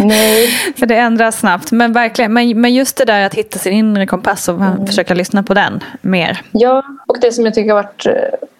nej, 0.00 0.46
För 0.76 0.86
det 0.86 0.96
ändras 0.96 1.38
snabbt. 1.38 1.72
Men 1.72 1.92
verkligen, 1.92 2.32
men, 2.32 2.60
men 2.60 2.74
just 2.74 2.96
det 2.96 3.04
där 3.04 3.26
att 3.26 3.34
hitta 3.34 3.58
sin 3.58 3.72
inre 3.72 4.06
kompass 4.06 4.48
och 4.48 4.60
försöka 4.86 5.14
lyssna 5.14 5.42
på 5.42 5.54
den 5.54 5.84
mer. 6.00 6.40
Ja, 6.52 6.82
och 7.06 7.20
det 7.20 7.32
som 7.32 7.44
jag 7.44 7.54
tycker 7.54 7.74
har 7.74 7.82
varit 7.82 8.06
eh, 8.06 8.12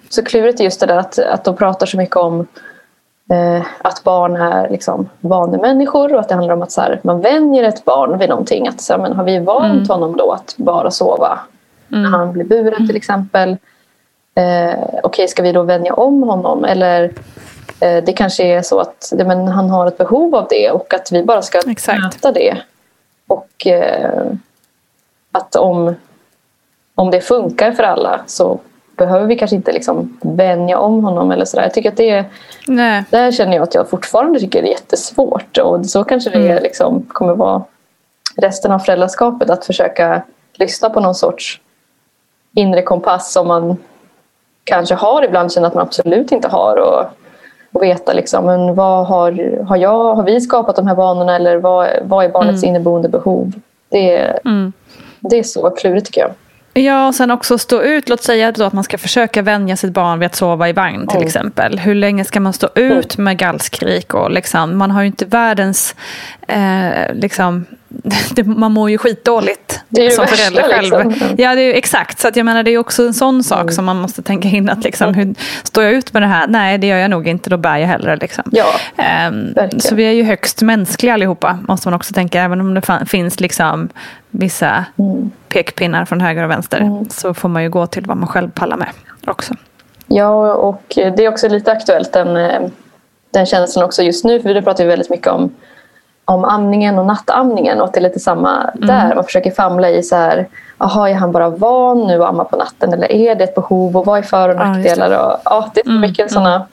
så 0.08 0.24
klurigt 0.24 0.60
är 0.60 0.64
just 0.64 0.80
det 0.80 0.86
där 0.86 0.96
att, 0.96 1.18
att 1.18 1.44
de 1.44 1.56
pratar 1.56 1.86
så 1.86 1.96
mycket 1.96 2.16
om 2.16 2.46
eh, 3.30 3.66
att 3.78 4.04
barn 4.04 4.36
är 4.36 4.70
liksom 4.70 5.08
vanemänniskor 5.20 6.14
och 6.14 6.20
att 6.20 6.28
det 6.28 6.34
handlar 6.34 6.54
om 6.54 6.62
att 6.62 6.72
så 6.72 6.80
här, 6.80 7.00
man 7.02 7.20
vänjer 7.20 7.64
ett 7.64 7.84
barn 7.84 8.18
vid 8.18 8.28
någonting. 8.28 8.68
Att, 8.68 8.80
så 8.80 8.92
här, 8.92 9.00
men 9.00 9.12
har 9.12 9.24
vi 9.24 9.38
vant 9.38 9.88
honom 9.88 10.16
då 10.16 10.32
att 10.32 10.54
bara 10.56 10.90
sova 10.90 11.38
när 11.88 12.10
han 12.10 12.32
blir 12.32 12.44
buren 12.44 12.86
till 12.86 12.96
exempel? 12.96 13.56
Eh, 14.34 14.84
Okej, 15.02 15.28
ska 15.28 15.42
vi 15.42 15.52
då 15.52 15.62
vänja 15.62 15.94
om 15.94 16.22
honom? 16.22 16.64
Eller 16.64 17.12
eh, 17.80 18.04
det 18.04 18.12
kanske 18.12 18.44
är 18.44 18.62
så 18.62 18.80
att 18.80 19.12
ja, 19.18 19.24
men 19.24 19.48
han 19.48 19.70
har 19.70 19.86
ett 19.86 19.98
behov 19.98 20.34
av 20.34 20.46
det 20.50 20.70
och 20.70 20.94
att 20.94 21.12
vi 21.12 21.22
bara 21.22 21.42
ska 21.42 21.60
möta 21.66 22.32
det. 22.32 22.58
Och 23.26 23.66
eh, 23.66 24.22
att 25.32 25.56
om, 25.56 25.94
om 26.94 27.10
det 27.10 27.20
funkar 27.20 27.72
för 27.72 27.82
alla 27.82 28.20
så 28.26 28.60
behöver 28.96 29.26
vi 29.26 29.36
kanske 29.38 29.56
inte 29.56 29.72
liksom 29.72 30.18
vänja 30.22 30.78
om 30.78 31.04
honom 31.04 31.30
eller 31.30 31.44
sådär. 31.44 31.62
Jag 31.64 31.74
tycker 31.74 31.88
att 31.90 31.96
det 31.96 32.24
Nej. 32.66 33.04
där 33.10 33.32
känner 33.32 33.52
jag 33.56 33.62
att 33.62 33.74
jag 33.74 33.90
fortfarande 33.90 34.40
tycker 34.40 34.62
det 34.62 34.68
är 34.68 34.72
jättesvårt 34.72 35.58
och 35.58 35.86
så 35.86 36.04
kanske 36.04 36.30
det 36.30 36.50
Mm. 36.50 36.62
liksom 36.62 37.02
kommer 37.08 37.34
vara 37.34 37.62
resten 38.36 38.72
av 38.72 38.78
föräldraskapet 38.78 39.50
att 39.50 39.64
försöka 39.66 40.22
lyssna 40.54 40.90
på 40.90 41.00
någon 41.00 41.14
sorts 41.14 41.60
inre 42.54 42.82
kompass 42.82 43.32
som 43.32 43.48
man 43.48 43.76
kanske 44.64 44.94
har 44.94 45.24
ibland 45.24 45.52
känner 45.52 45.68
att 45.68 45.74
man 45.74 45.82
absolut 45.82 46.32
inte 46.32 46.48
har 46.48 46.76
och, 46.76 47.04
och 47.72 47.82
veta 47.82 48.12
liksom, 48.12 48.44
men 48.46 48.74
vad 48.74 49.06
har, 49.06 49.62
har, 49.64 49.76
jag, 49.76 50.14
har 50.14 50.22
vi 50.22 50.40
skapat 50.40 50.76
de 50.76 50.86
här 50.86 50.94
vanorna 50.94 51.36
eller 51.36 51.56
vad, 51.56 51.88
vad 52.02 52.24
är 52.24 52.28
barnets 52.28 52.64
inneboende 52.64 53.08
behov? 53.08 53.52
Det, 53.88 54.16
är- 54.16 54.38
det 55.20 55.38
är 55.38 55.42
så 55.42 55.70
klurigt 55.70 56.06
tycker 56.06 56.20
jag. 56.20 56.30
Ja, 56.74 57.06
och 57.08 57.14
sen 57.14 57.30
också 57.30 57.58
stå 57.58 57.82
ut. 57.82 58.08
Låt 58.08 58.22
säga 58.22 58.52
då 58.52 58.64
att 58.64 58.72
man 58.72 58.84
ska 58.84 58.98
försöka 58.98 59.42
vänja 59.42 59.76
sitt 59.76 59.92
barn 59.92 60.18
vid 60.18 60.26
att 60.26 60.34
sova 60.34 60.68
i 60.68 60.72
vagn 60.72 61.06
till 61.06 61.16
Mm. 61.16 61.26
exempel. 61.26 61.78
Hur 61.78 61.94
länge 61.94 62.24
ska 62.24 62.40
man 62.40 62.52
stå 62.52 62.68
ut 62.74 63.18
med 63.18 63.38
gallskrik? 63.38 64.14
Och 64.14 64.30
liksom, 64.30 64.76
man 64.78 64.90
har 64.90 65.00
ju 65.02 65.06
inte 65.06 65.24
världens... 65.24 65.94
Eh, 66.48 67.14
liksom, 67.14 67.64
det, 68.34 68.44
man 68.44 68.72
mår 68.72 68.90
ju 68.90 68.98
skitdåligt 68.98 69.80
Det 69.88 70.06
är 70.06 70.10
som 70.10 70.22
värsta, 70.24 70.36
förälder 70.36 70.62
själv. 70.62 70.82
liksom. 70.82 71.26
Mm. 71.28 71.34
Ja, 71.38 71.54
det 71.54 71.60
är 71.60 71.66
ju 71.66 71.72
exakt. 71.74 72.18
Så 72.20 72.28
att 72.28 72.36
jag 72.36 72.46
menar, 72.46 72.62
det 72.62 72.70
är 72.70 72.78
också 72.78 73.02
en 73.06 73.14
sån 73.14 73.44
sak 73.44 73.72
som 73.72 73.84
man 73.84 73.96
måste 73.96 74.22
tänka 74.22 74.48
in. 74.48 74.68
att 74.70 74.84
liksom, 74.84 75.14
hur, 75.14 75.34
Står 75.62 75.84
jag 75.84 75.92
ut 75.92 76.12
med 76.12 76.22
det 76.22 76.26
här? 76.26 76.46
Nej, 76.46 76.78
det 76.78 76.86
gör 76.86 76.98
jag 76.98 77.10
nog 77.10 77.28
inte. 77.28 77.50
Då 77.50 77.56
bär 77.56 77.76
jag 77.78 77.86
hellre. 77.88 78.16
Liksom. 78.16 78.44
Ja, 78.52 78.66
verkligen. 78.96 79.80
så 79.80 79.94
vi 79.94 80.04
är 80.04 80.12
ju 80.12 80.22
högst 80.22 80.62
mänskliga 80.62 81.14
allihopa, 81.14 81.58
måste 81.68 81.88
man 81.88 81.94
också 81.94 82.14
tänka. 82.14 82.42
Även 82.42 82.60
om 82.60 82.74
det 82.74 82.82
finns 83.06 83.40
liksom 83.40 83.88
vissa 84.32 84.84
Mm. 84.98 85.30
pekpinnar 85.48 86.04
från 86.04 86.20
höger 86.20 86.44
och 86.44 86.50
vänster 86.50 87.04
så 87.10 87.34
får 87.34 87.48
man 87.48 87.62
ju 87.62 87.70
gå 87.70 87.86
till 87.86 88.06
vad 88.06 88.16
man 88.16 88.28
själv 88.28 88.50
pallar 88.50 88.76
med 88.76 88.88
också. 89.26 89.54
Ja, 90.06 90.54
och 90.54 90.82
det 90.88 91.24
är 91.24 91.28
också 91.28 91.48
lite 91.48 91.72
aktuellt 91.72 92.12
den, 92.12 92.38
den 93.30 93.46
känslan 93.46 93.84
också 93.84 94.02
just 94.02 94.24
nu. 94.24 94.40
För 94.40 94.54
vi 94.54 94.62
pratar 94.62 94.84
ju 94.84 94.90
väldigt 94.90 95.10
mycket 95.10 95.26
om, 95.26 95.54
om 96.24 96.44
amningen 96.44 96.98
och 96.98 97.06
nattamningen 97.06 97.80
och 97.80 97.84
att 97.84 97.92
det 97.92 98.00
är 98.00 98.02
lite 98.02 98.20
samma 98.20 98.70
där. 98.74 99.14
Man 99.14 99.24
försöker 99.24 99.50
famla 99.50 99.90
i 99.90 100.02
så 100.02 100.16
här, 100.16 100.48
jaha, 100.78 101.10
är 101.10 101.14
han 101.14 101.32
bara 101.32 101.48
van 101.50 102.06
nu 102.06 102.22
att 102.22 102.28
amma 102.28 102.44
på 102.44 102.56
natten 102.56 102.92
eller 102.92 103.12
är 103.12 103.34
det 103.34 103.44
ett 103.44 103.54
behov 103.54 103.96
och 103.96 104.06
vad 104.06 104.18
är 104.18 104.22
för 104.22 104.48
och 104.48 104.54
Ja, 104.54 104.76
just 104.78 104.88
nackdelar? 104.88 105.26
Och, 105.26 105.40
ja, 105.44 105.70
det 105.74 105.80
är 105.80 105.84
så 105.84 105.90
mycket 105.90 106.32
sådana 106.32 106.66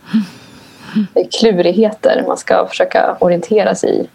klurigheter 1.40 2.24
man 2.28 2.38
ska 2.38 2.68
försöka 2.68 3.16
orientera 3.20 3.76
sig 3.76 4.02
i. 4.02 4.08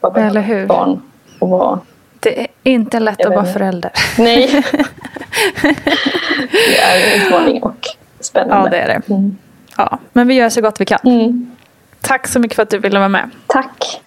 Vad 0.00 0.12
behöver 0.12 0.66
barn 0.66 1.02
och 1.38 1.48
vad... 1.48 1.78
Det 2.20 2.40
är 2.40 2.46
inte 2.62 3.00
lätt 3.00 3.16
Jag 3.18 3.28
att 3.28 3.34
vara 3.34 3.46
inte. 3.46 3.52
förälder. 3.58 3.90
Nej. 4.18 4.46
det 6.52 6.78
är 6.78 7.16
en 7.16 7.22
utmaning 7.22 7.62
och 7.62 7.86
spännande. 8.20 8.64
Ja, 8.64 8.70
det 8.70 8.78
är 8.78 8.88
det. 8.88 9.14
Mm. 9.14 9.36
Ja, 9.76 9.98
men 10.12 10.28
vi 10.28 10.34
gör 10.34 10.48
så 10.48 10.60
gott 10.60 10.80
vi 10.80 10.84
kan. 10.84 10.98
Mm. 11.04 11.50
Tack 12.00 12.28
så 12.28 12.38
mycket 12.38 12.56
för 12.56 12.62
att 12.62 12.70
du 12.70 12.78
ville 12.78 12.98
vara 12.98 13.08
med. 13.08 13.30
Tack. 13.46 14.00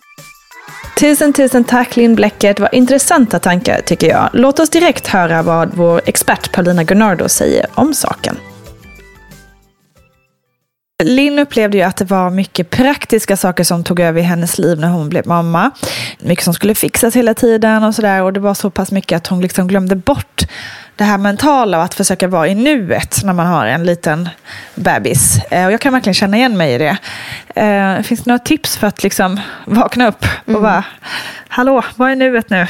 Tusen, 0.99 1.33
tusen 1.33 1.63
tack 1.63 1.95
Linn 1.95 2.15
Bläcket. 2.15 2.59
Vad 2.59 2.73
intressanta 2.73 3.39
tankar 3.39 3.81
tycker 3.85 4.07
jag. 4.09 4.29
Låt 4.33 4.59
oss 4.59 4.69
direkt 4.69 5.07
höra 5.07 5.41
vad 5.43 5.73
vår 5.75 6.01
expert 6.05 6.51
Paulina 6.51 6.83
Gunnardo 6.83 7.29
säger 7.29 7.65
om 7.75 7.93
saken. 7.93 8.37
Linn 11.03 11.39
upplevde 11.39 11.77
ju 11.77 11.83
att 11.83 11.97
det 11.97 12.05
var 12.05 12.29
mycket 12.29 12.69
praktiska 12.69 13.37
saker 13.37 13.63
som 13.63 13.83
tog 13.83 13.99
över 13.99 14.19
i 14.19 14.23
hennes 14.23 14.57
liv 14.57 14.79
när 14.79 14.87
hon 14.89 15.09
blev 15.09 15.27
mamma. 15.27 15.71
Mycket 16.19 16.45
som 16.45 16.53
skulle 16.53 16.75
fixas 16.75 17.15
hela 17.15 17.33
tiden 17.33 17.83
och 17.83 17.95
sådär. 17.95 18.21
Och 18.21 18.33
det 18.33 18.39
var 18.39 18.53
så 18.53 18.69
pass 18.69 18.91
mycket 18.91 19.17
att 19.17 19.27
hon 19.27 19.41
liksom 19.41 19.67
glömde 19.67 19.95
bort 19.95 20.41
det 20.95 21.03
här 21.03 21.17
mentala 21.17 21.77
och 21.77 21.83
att 21.83 21.93
försöka 21.93 22.27
vara 22.27 22.47
i 22.47 22.55
nuet 22.55 23.21
när 23.23 23.33
man 23.33 23.47
har 23.47 23.65
en 23.65 23.83
liten 23.83 24.29
bebis. 24.75 25.37
Eh, 25.51 25.65
Och 25.65 25.71
jag 25.71 25.81
kan 25.81 25.93
verkligen 25.93 26.13
känna 26.13 26.37
igen 26.37 26.57
mig 26.57 26.73
i 26.73 26.77
det. 26.77 26.97
Eh, 27.61 28.01
Finns 28.03 28.19
det 28.23 28.29
några 28.29 28.39
tips 28.39 28.77
för 28.77 28.87
att 28.87 29.03
liksom 29.03 29.39
vakna 29.65 30.07
upp 30.07 30.25
och 30.45 30.61
bara, 30.61 30.83
hallå, 31.47 31.83
vad 31.95 32.11
är 32.11 32.15
nuet 32.15 32.49
nu? 32.49 32.67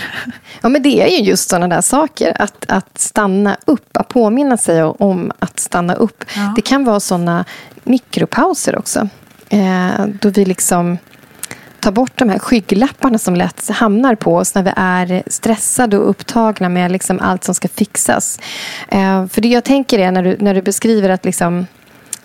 Ja, 0.62 0.70
men 0.70 0.84
det 0.84 1.02
är 1.02 1.08
ju 1.08 1.24
just 1.30 1.50
sådana 1.50 1.76
där 1.76 1.82
saker. 1.82 2.42
Att, 2.42 2.66
att 2.68 2.98
stanna 2.98 3.58
upp, 3.66 3.98
att 3.98 4.08
påminna 4.10 4.58
sig 4.58 4.84
om 4.84 5.32
att 5.40 5.60
stanna 5.60 5.94
upp. 5.96 6.24
Det 6.56 6.62
kan 6.62 6.84
vara 6.86 7.00
sådana 7.00 7.46
mikropauser 7.84 8.78
också. 8.80 9.10
Eh, 9.50 10.06
då 10.22 10.30
vi 10.30 10.46
liksom 10.46 10.98
tar 11.80 11.92
bort 11.92 12.12
de 12.16 12.30
här 12.30 12.40
skygglapparna 12.40 13.18
som 13.18 13.36
lätt 13.36 13.70
hamnar 13.70 14.16
på 14.16 14.36
oss 14.36 14.56
när 14.56 14.64
vi 14.64 14.72
är 14.76 15.24
stressade 15.28 15.98
och 15.98 16.10
upptagna 16.10 16.70
med 16.70 16.92
liksom 16.92 17.20
allt 17.20 17.44
som 17.44 17.56
ska 17.56 17.68
fixas. 17.68 18.40
Eh, 18.88 19.28
för 19.28 19.42
det 19.42 19.48
jag 19.48 19.64
tänker 19.64 20.00
är 20.00 20.12
när 20.12 20.24
du, 20.24 20.38
när 20.40 20.54
du 20.54 20.62
beskriver 20.62 21.10
att 21.10 21.26
liksom 21.26 21.68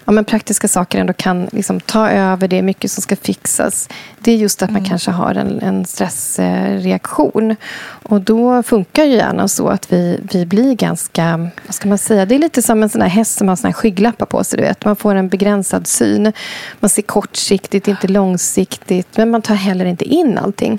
ja, 0.09 0.13
men 0.13 0.25
praktiska 0.25 0.69
saker 0.69 0.99
ändå 0.99 1.13
kan 1.13 1.49
liksom 1.53 1.81
ta 1.81 2.11
över. 2.11 2.49
Det 2.49 2.59
är 2.59 2.63
mycket 2.63 2.91
som 2.91 3.03
ska 3.03 3.17
fixas. 3.17 3.89
Det 4.19 4.33
är 4.33 4.37
just 4.37 4.63
att 4.63 4.71
man 4.71 4.85
kanske 4.85 5.11
har 5.11 5.35
en, 5.35 5.61
en 5.61 5.85
stressreaktion. 5.85 7.57
Och 8.03 8.21
då 8.21 8.63
funkar 8.63 9.05
ju 9.05 9.15
gärna 9.15 9.49
så 9.49 9.69
att 9.69 9.93
vi, 9.93 10.21
vi 10.33 10.47
blir 10.47 10.75
ganska... 10.75 11.51
Vad 11.67 11.75
ska 11.75 11.89
man 11.89 11.99
säga? 11.99 12.27
Det 12.27 12.35
är 12.35 12.39
lite 12.39 12.63
som 12.63 12.83
en 12.83 12.89
sån 12.89 13.03
här 13.03 13.09
häst 13.09 13.39
som 13.39 13.49
har 13.49 13.57
såna 13.57 13.69
här 13.69 13.75
skygglappar 13.75 14.27
på 14.27 14.45
sig. 14.45 14.57
Du 14.57 14.63
vet. 14.63 14.85
Man 14.85 14.97
får 14.97 15.15
en 15.15 15.29
begränsad 15.29 15.87
syn. 15.87 16.33
Man 16.81 16.89
ser 16.89 17.03
kortsiktigt, 17.03 17.89
inte 17.89 18.09
långsiktigt. 18.09 19.17
Men 19.17 19.31
man 19.31 19.43
tar 19.43 19.55
heller 19.55 19.85
inte 19.85 20.05
in 20.05 20.39
allting. 20.39 20.79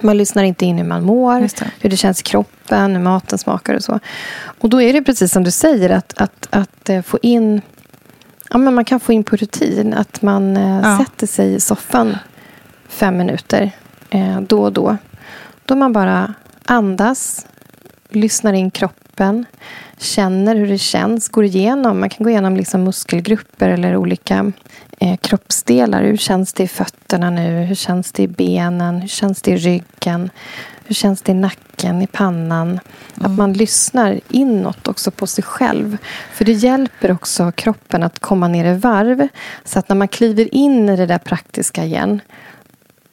Man 0.00 0.16
lyssnar 0.16 0.42
inte 0.42 0.64
in 0.64 0.78
hur 0.78 0.84
man 0.84 1.02
mår, 1.02 1.40
det. 1.40 1.64
hur 1.80 1.90
det 1.90 1.96
känns 1.96 2.20
i 2.20 2.22
kroppen, 2.22 2.96
hur 2.96 3.02
maten 3.02 3.38
smakar 3.38 3.74
och 3.74 3.82
så. 3.82 4.00
Och 4.44 4.68
då 4.68 4.82
är 4.82 4.92
det 4.92 5.02
precis 5.02 5.32
som 5.32 5.44
du 5.44 5.50
säger, 5.50 5.90
att, 5.90 6.14
att, 6.16 6.48
att 6.50 6.88
eh, 6.88 7.02
få 7.02 7.18
in 7.22 7.62
Ja, 8.52 8.58
men 8.58 8.74
man 8.74 8.84
kan 8.84 9.00
få 9.00 9.12
in 9.12 9.24
på 9.24 9.36
rutin 9.36 9.94
att 9.94 10.22
man 10.22 10.56
eh, 10.56 10.80
Ja. 10.82 10.98
sätter 11.04 11.26
sig 11.26 11.54
i 11.54 11.60
soffan 11.60 12.16
fem 12.88 13.16
minuter 13.16 13.70
eh, 14.10 14.40
då 14.40 14.62
och 14.62 14.72
då. 14.72 14.96
Då 15.66 15.74
man 15.76 15.92
bara 15.92 16.34
andas, 16.64 17.46
lyssnar 18.10 18.52
in 18.52 18.70
kroppen, 18.70 19.44
känner 19.98 20.56
hur 20.56 20.68
det 20.68 20.78
känns, 20.78 21.28
går 21.28 21.44
igenom. 21.44 22.00
Man 22.00 22.10
kan 22.10 22.24
gå 22.24 22.30
igenom 22.30 22.56
liksom 22.56 22.84
muskelgrupper 22.84 23.68
eller 23.68 23.96
olika 23.96 24.52
eh, 25.00 25.16
kroppsdelar. 25.16 26.02
Hur 26.02 26.16
känns 26.16 26.52
det 26.52 26.62
i 26.62 26.68
fötterna 26.68 27.30
nu? 27.30 27.60
Hur 27.64 27.74
känns 27.74 28.12
det 28.12 28.22
i 28.22 28.28
benen? 28.28 29.00
Hur 29.00 29.08
känns 29.08 29.42
det 29.42 29.50
i 29.50 29.56
ryggen? 29.56 30.30
Hur 30.84 30.94
känns 30.94 31.22
det 31.22 31.32
i 31.32 31.34
nacken, 31.34 32.02
i 32.02 32.06
pannan? 32.06 32.80
Att 33.20 33.30
man 33.30 33.52
lyssnar 33.52 34.20
inåt 34.28 34.88
också 34.88 35.10
på 35.10 35.26
sig 35.26 35.44
själv. 35.44 35.96
För 36.32 36.44
det 36.44 36.52
hjälper 36.52 37.12
också 37.12 37.52
kroppen 37.52 38.02
att 38.02 38.18
komma 38.18 38.48
ner 38.48 38.74
i 38.74 38.78
varv. 38.78 39.28
Så 39.64 39.78
att 39.78 39.88
när 39.88 39.96
man 39.96 40.08
kliver 40.08 40.54
in 40.54 40.88
i 40.88 40.96
det 40.96 41.06
där 41.06 41.18
praktiska 41.18 41.84
igen 41.84 42.20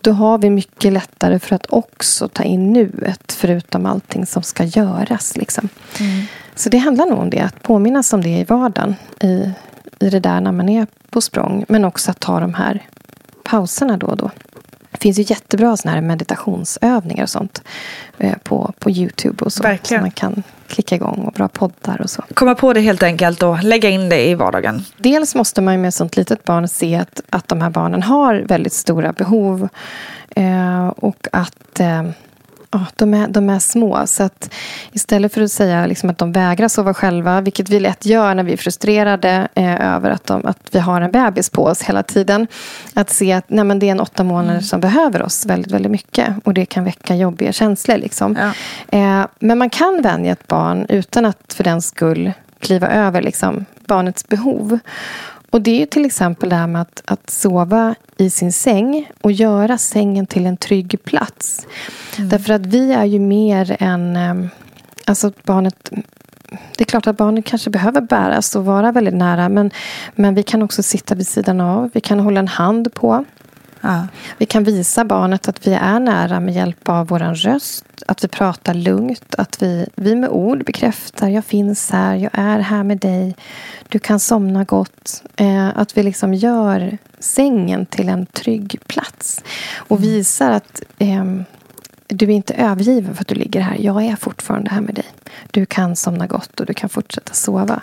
då 0.02 0.12
har 0.12 0.38
vi 0.38 0.50
mycket 0.50 0.94
lättare 0.94 1.40
för 1.40 1.56
att 1.56 1.66
också 1.70 2.28
ta 2.28 2.44
in 2.44 2.74
nuet 2.74 3.32
förutom 3.32 3.86
allting 3.86 4.26
som 4.26 4.44
ska 4.44 4.64
göras. 4.64 5.38
Liksom. 5.38 5.70
Så 6.56 6.70
det 6.70 6.78
handlar 6.78 7.06
nog 7.06 7.20
om 7.20 7.30
det, 7.30 7.40
att 7.40 7.64
påminnas 7.64 8.14
om 8.14 8.22
det 8.22 8.30
i 8.30 8.44
vardagen. 8.44 8.96
I, 9.22 9.52
I 10.00 10.10
det 10.10 10.20
där 10.20 10.42
när 10.42 10.52
man 10.52 10.70
är 10.70 10.88
på 11.10 11.22
språng. 11.22 11.66
Men 11.68 11.86
också 11.86 12.12
att 12.12 12.20
ta 12.20 12.40
de 12.40 12.54
här 12.54 12.84
pauserna 13.44 13.98
då 13.98 14.08
och 14.08 14.18
då. 14.18 14.32
Det 15.00 15.04
finns 15.04 15.20
ju 15.20 15.24
jättebra 15.24 15.78
såna 15.78 15.94
här 15.94 16.02
meditationsövningar 16.02 17.24
och 17.24 17.30
sånt 17.30 17.62
eh, 18.18 18.38
på, 18.44 18.74
på 18.80 18.92
Youtube 18.92 19.46
och 19.46 19.54
så. 19.54 19.64
Verkligen. 19.64 20.00
Som 20.00 20.04
man 20.04 20.12
kan 20.12 20.44
klicka 20.68 20.96
igång 20.96 21.20
och 21.20 21.34
bra 21.34 21.48
poddar 21.48 22.02
och 22.02 22.10
så. 22.10 22.24
Komma 22.34 22.56
på 22.56 22.74
det 22.74 22.82
helt 22.82 23.04
enkelt 23.04 23.44
och 23.44 23.64
lägga 23.64 23.90
in 23.90 24.10
det 24.10 24.30
i 24.30 24.36
vardagen. 24.36 24.86
Dels 24.98 25.36
måste 25.36 25.62
man 25.62 25.82
med 25.82 25.88
ett 25.88 25.96
sånt 25.96 26.18
litet 26.18 26.44
barn 26.44 26.68
se 26.68 26.96
att, 26.96 27.22
att 27.30 27.48
de 27.48 27.62
här 27.62 27.70
barnen 27.70 28.04
har 28.04 28.36
väldigt 28.36 28.74
stora 28.74 29.14
behov. 29.14 29.70
Eh, 30.36 30.88
och 30.88 31.28
att 31.32 31.80
eh, 31.80 32.04
ja, 32.72 32.86
de, 32.96 33.14
är, 33.14 33.28
de 33.28 33.50
är 33.50 33.60
små. 33.60 34.08
Så 34.08 34.24
att 34.24 34.54
istället 34.92 35.34
för 35.34 35.42
att 35.42 35.52
säga 35.52 35.86
liksom 35.86 36.10
att 36.10 36.18
de 36.18 36.32
vägrar 36.32 36.68
sova 36.68 36.94
själva, 36.94 37.42
vilket 37.42 37.70
vi 37.70 37.80
lätt 37.80 38.06
gör 38.06 38.36
när 38.36 38.44
vi 38.44 38.54
är 38.54 38.58
frustrerade 38.58 39.48
eh, 39.56 39.96
över 39.96 40.10
att, 40.10 40.26
de, 40.26 40.46
att 40.46 40.60
vi 40.72 40.80
har 40.80 41.02
en 41.02 41.12
bebis 41.12 41.50
på 41.50 41.64
oss 41.64 41.82
hela 41.82 42.04
tiden. 42.04 42.48
Att 42.94 43.10
se 43.10 43.32
att 43.32 43.50
nej, 43.50 43.64
men 43.64 43.80
det 43.80 43.88
är 43.88 43.92
en 43.92 44.00
åtta 44.00 44.24
månader 44.24 44.62
som 44.62 44.80
behöver 44.80 45.22
oss 45.22 45.46
väldigt, 45.46 45.72
väldigt 45.72 45.92
mycket. 45.92 46.36
Och 46.44 46.54
det 46.54 46.66
kan 46.66 46.84
väcka 46.84 47.16
jobbiga 47.16 47.52
känslor. 47.52 47.98
Liksom. 47.98 48.38
Ja. 48.40 48.52
Eh, 49.00 49.28
men 49.40 49.58
man 49.58 49.70
kan 49.70 50.02
vänja 50.02 50.32
ett 50.32 50.48
barn 50.48 50.86
utan 50.90 51.26
att 51.26 51.54
för 51.54 51.64
den 51.64 51.82
skull 51.82 52.32
kliva 52.60 52.88
över 52.88 53.22
liksom, 53.22 53.66
barnets 53.86 54.28
behov. 54.28 54.80
Och 55.52 55.62
det 55.62 55.72
är 55.72 55.80
ju 55.80 55.86
till 55.86 56.06
exempel 56.06 56.50
det 56.50 56.56
här 56.56 56.68
med 56.68 56.82
att, 56.82 57.02
att 57.06 57.30
sova 57.30 57.96
i 58.18 58.30
sin 58.30 58.52
säng 58.54 59.12
och 59.22 59.32
göra 59.32 59.78
sängen 59.78 60.28
till 60.28 60.46
en 60.46 60.58
trygg 60.58 61.00
plats. 61.04 61.68
Därför 62.18 62.54
att 62.54 62.66
vi 62.66 62.94
är 62.94 63.06
ju 63.06 63.20
mer 63.20 63.76
än... 63.80 64.16
eh, 64.16 64.50
Alltså 65.06 65.32
barnet... 65.44 65.90
Det 66.78 66.84
är 66.84 66.86
klart 66.86 67.08
att 67.08 67.18
barnet 67.18 67.46
kanske 67.46 67.70
behöver 67.70 68.02
bäras 68.02 68.56
och 68.56 68.66
vara 68.66 68.92
väldigt 68.92 69.14
nära. 69.14 69.50
Men, 69.50 69.72
men 70.16 70.36
vi 70.36 70.44
kan 70.44 70.62
också 70.62 70.84
sitta 70.84 71.16
vid 71.16 71.28
sidan 71.28 71.62
av. 71.62 71.90
Vi 71.94 72.02
kan 72.02 72.20
hålla 72.20 72.40
en 72.40 72.48
hand 72.48 72.94
på. 72.94 73.26
Ja. 73.82 74.08
Vi 74.38 74.46
kan 74.46 74.64
visa 74.64 75.06
barnet 75.06 75.48
att 75.48 75.68
vi 75.68 75.74
är 75.74 76.00
nära 76.00 76.40
med 76.40 76.54
hjälp 76.54 76.90
av 76.90 77.08
vår 77.08 77.20
röst. 77.20 77.86
Att 78.08 78.24
vi 78.24 78.28
pratar 78.28 78.74
lugnt. 78.74 79.36
Att 79.38 79.62
vi, 79.62 79.88
vi 79.96 80.16
med 80.16 80.30
ord 80.30 80.66
bekräftar. 80.66 81.30
Jag 81.30 81.46
finns 81.46 81.92
här. 81.92 82.16
Jag 82.16 82.32
är 82.34 82.60
här 82.60 82.84
med 82.84 82.98
dig. 82.98 83.36
Du 83.90 84.00
kan 84.00 84.20
somna 84.20 84.64
gott. 84.64 85.24
Eh, 85.36 85.68
att 85.78 85.98
vi 85.98 86.04
liksom 86.04 86.34
gör 86.34 86.98
sängen 87.20 87.86
till 87.86 88.10
en 88.10 88.26
trygg 88.26 88.80
plats. 88.88 89.44
Och 89.78 90.04
visar 90.04 90.52
att 90.52 90.82
eh, 91.00 91.26
du 92.08 92.26
är 92.26 92.30
inte 92.30 92.54
övergiven 92.54 93.16
för 93.16 93.22
att 93.22 93.28
du 93.28 93.36
ligger 93.36 93.62
här. 93.62 93.76
Jag 93.80 94.04
är 94.06 94.16
fortfarande 94.16 94.70
här 94.70 94.82
med 94.82 94.96
dig. 94.96 95.06
Du 95.52 95.66
kan 95.66 95.96
somna 95.96 96.28
gott 96.28 96.60
och 96.60 96.66
du 96.66 96.74
kan 96.74 96.90
fortsätta 96.90 97.34
sova. 97.34 97.82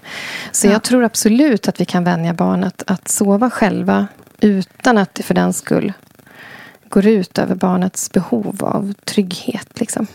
Så 0.52 0.66
Ja. 0.66 0.72
jag 0.72 0.82
tror 0.82 1.04
absolut 1.04 1.68
att 1.68 1.80
vi 1.80 1.84
kan 1.84 2.04
vänja 2.04 2.34
barnet 2.34 2.82
att 2.86 3.08
sova 3.08 3.50
själva 3.50 4.06
utan 4.40 4.98
att 4.98 5.14
det 5.14 5.22
för 5.22 5.34
den 5.34 5.52
skull 5.52 5.92
går 6.88 7.06
ut 7.06 7.38
över 7.38 7.54
barnets 7.54 8.12
behov 8.12 8.64
av 8.64 8.92
trygghet. 8.92 9.80
Liksom. 9.80 10.06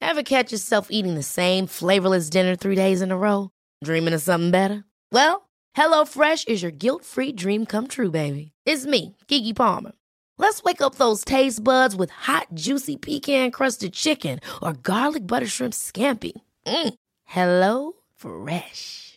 Ever 0.00 0.22
catch 0.22 0.52
yourself 0.52 0.86
eating 0.90 1.14
the 1.14 1.22
same 1.22 1.66
flavorless 1.66 2.30
dinner 2.30 2.56
three 2.56 2.76
days 2.76 3.02
in 3.02 3.12
a 3.12 3.16
row? 3.16 3.50
Dreaming 3.84 4.14
of 4.14 4.22
something 4.22 4.50
better? 4.50 4.84
Well, 5.12 5.48
hello 5.72 6.04
fresh 6.04 6.44
is 6.46 6.62
your 6.62 6.72
guilt-free 6.72 7.32
dream 7.32 7.66
come 7.66 7.86
true, 7.88 8.10
baby. 8.10 8.52
It's 8.64 8.86
me, 8.86 9.16
Gigi 9.28 9.52
Palmer. 9.52 9.92
Let's 10.38 10.62
wake 10.62 10.80
up 10.82 10.94
those 10.94 11.24
taste 11.24 11.64
buds 11.64 11.96
with 11.96 12.10
hot, 12.10 12.46
juicy 12.54 12.96
pecan-crusted 12.96 13.92
chicken 13.92 14.40
or 14.62 14.72
garlic 14.72 15.26
butter 15.26 15.46
shrimp 15.46 15.74
scampi. 15.74 16.32
Mm. 16.66 16.94
Hello 17.24 17.92
Fresh. 18.16 19.15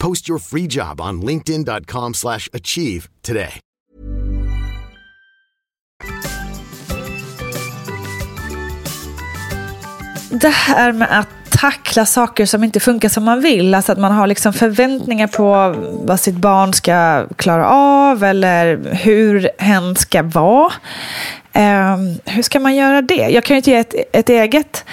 Post 0.00 0.28
your 0.28 0.38
free 0.38 0.66
job 0.66 1.00
on 1.00 1.20
linkedin.com 1.20 2.14
slash 2.14 2.48
achieve 2.52 3.08
today. 3.22 3.60
Det 10.30 10.48
här 10.48 10.92
med 10.92 11.18
att 11.18 11.28
tackla 11.50 12.06
saker 12.06 12.46
som 12.46 12.64
inte 12.64 12.80
funkar 12.80 13.08
som 13.08 13.24
man 13.24 13.40
vill. 13.40 13.74
Alltså 13.74 13.92
att 13.92 13.98
man 13.98 14.12
har 14.12 14.26
liksom 14.26 14.52
förväntningar 14.52 15.26
på 15.26 15.74
vad 16.04 16.20
sitt 16.20 16.34
barn 16.34 16.72
ska 16.72 17.26
klara 17.36 17.66
av 17.68 18.24
eller 18.24 18.94
hur 18.94 19.50
hen 19.58 19.96
ska 19.96 20.22
vara. 20.22 20.72
Um, 21.54 22.18
hur 22.24 22.42
ska 22.42 22.60
man 22.60 22.76
göra 22.76 23.02
det? 23.02 23.28
Jag 23.28 23.44
kan 23.44 23.54
ju 23.54 23.58
inte 23.58 23.70
ge 23.70 23.76
ett, 23.76 23.94
ett 24.12 24.28
eget 24.28 24.84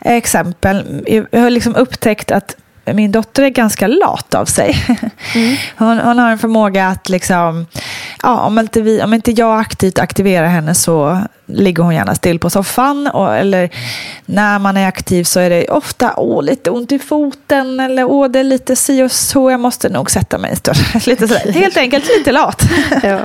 exempel. 0.00 1.04
Jag 1.32 1.40
har 1.40 1.50
liksom 1.50 1.74
upptäckt 1.74 2.30
att 2.30 2.56
min 2.92 3.12
dotter 3.12 3.42
är 3.42 3.48
ganska 3.48 3.86
lat 3.86 4.34
av 4.34 4.44
sig. 4.44 4.86
Hon, 5.76 5.98
hon 5.98 6.18
har 6.18 6.30
en 6.30 6.38
förmåga 6.38 6.88
att 6.88 7.08
liksom, 7.08 7.66
ja, 8.22 8.40
om, 8.40 8.58
inte 8.58 8.80
vi, 8.80 9.02
om 9.02 9.14
inte 9.14 9.30
jag 9.30 9.60
aktivt 9.60 9.98
aktiverar 9.98 10.46
henne 10.46 10.74
så 10.74 11.22
ligger 11.46 11.82
hon 11.82 11.94
gärna 11.94 12.14
still 12.14 12.38
på 12.38 12.50
soffan. 12.50 13.06
Och, 13.06 13.36
eller 13.36 13.70
när 14.26 14.58
man 14.58 14.76
är 14.76 14.88
aktiv 14.88 15.24
så 15.24 15.40
är 15.40 15.50
det 15.50 15.68
ofta 15.68 16.14
åh, 16.16 16.42
lite 16.42 16.70
ont 16.70 16.92
i 16.92 16.98
foten 16.98 17.80
eller 17.80 18.04
åh, 18.04 18.28
det 18.28 18.38
är 18.38 18.44
lite 18.44 18.76
si 18.76 19.02
och 19.02 19.12
så, 19.12 19.50
jag 19.50 19.60
måste 19.60 19.88
nog 19.88 20.10
sätta 20.10 20.38
mig. 20.38 20.56
lite 21.06 21.28
sådär. 21.28 21.52
Helt 21.52 21.76
enkelt 21.76 22.08
lite 22.18 22.32
lat. 22.32 22.62
Ja. 23.02 23.20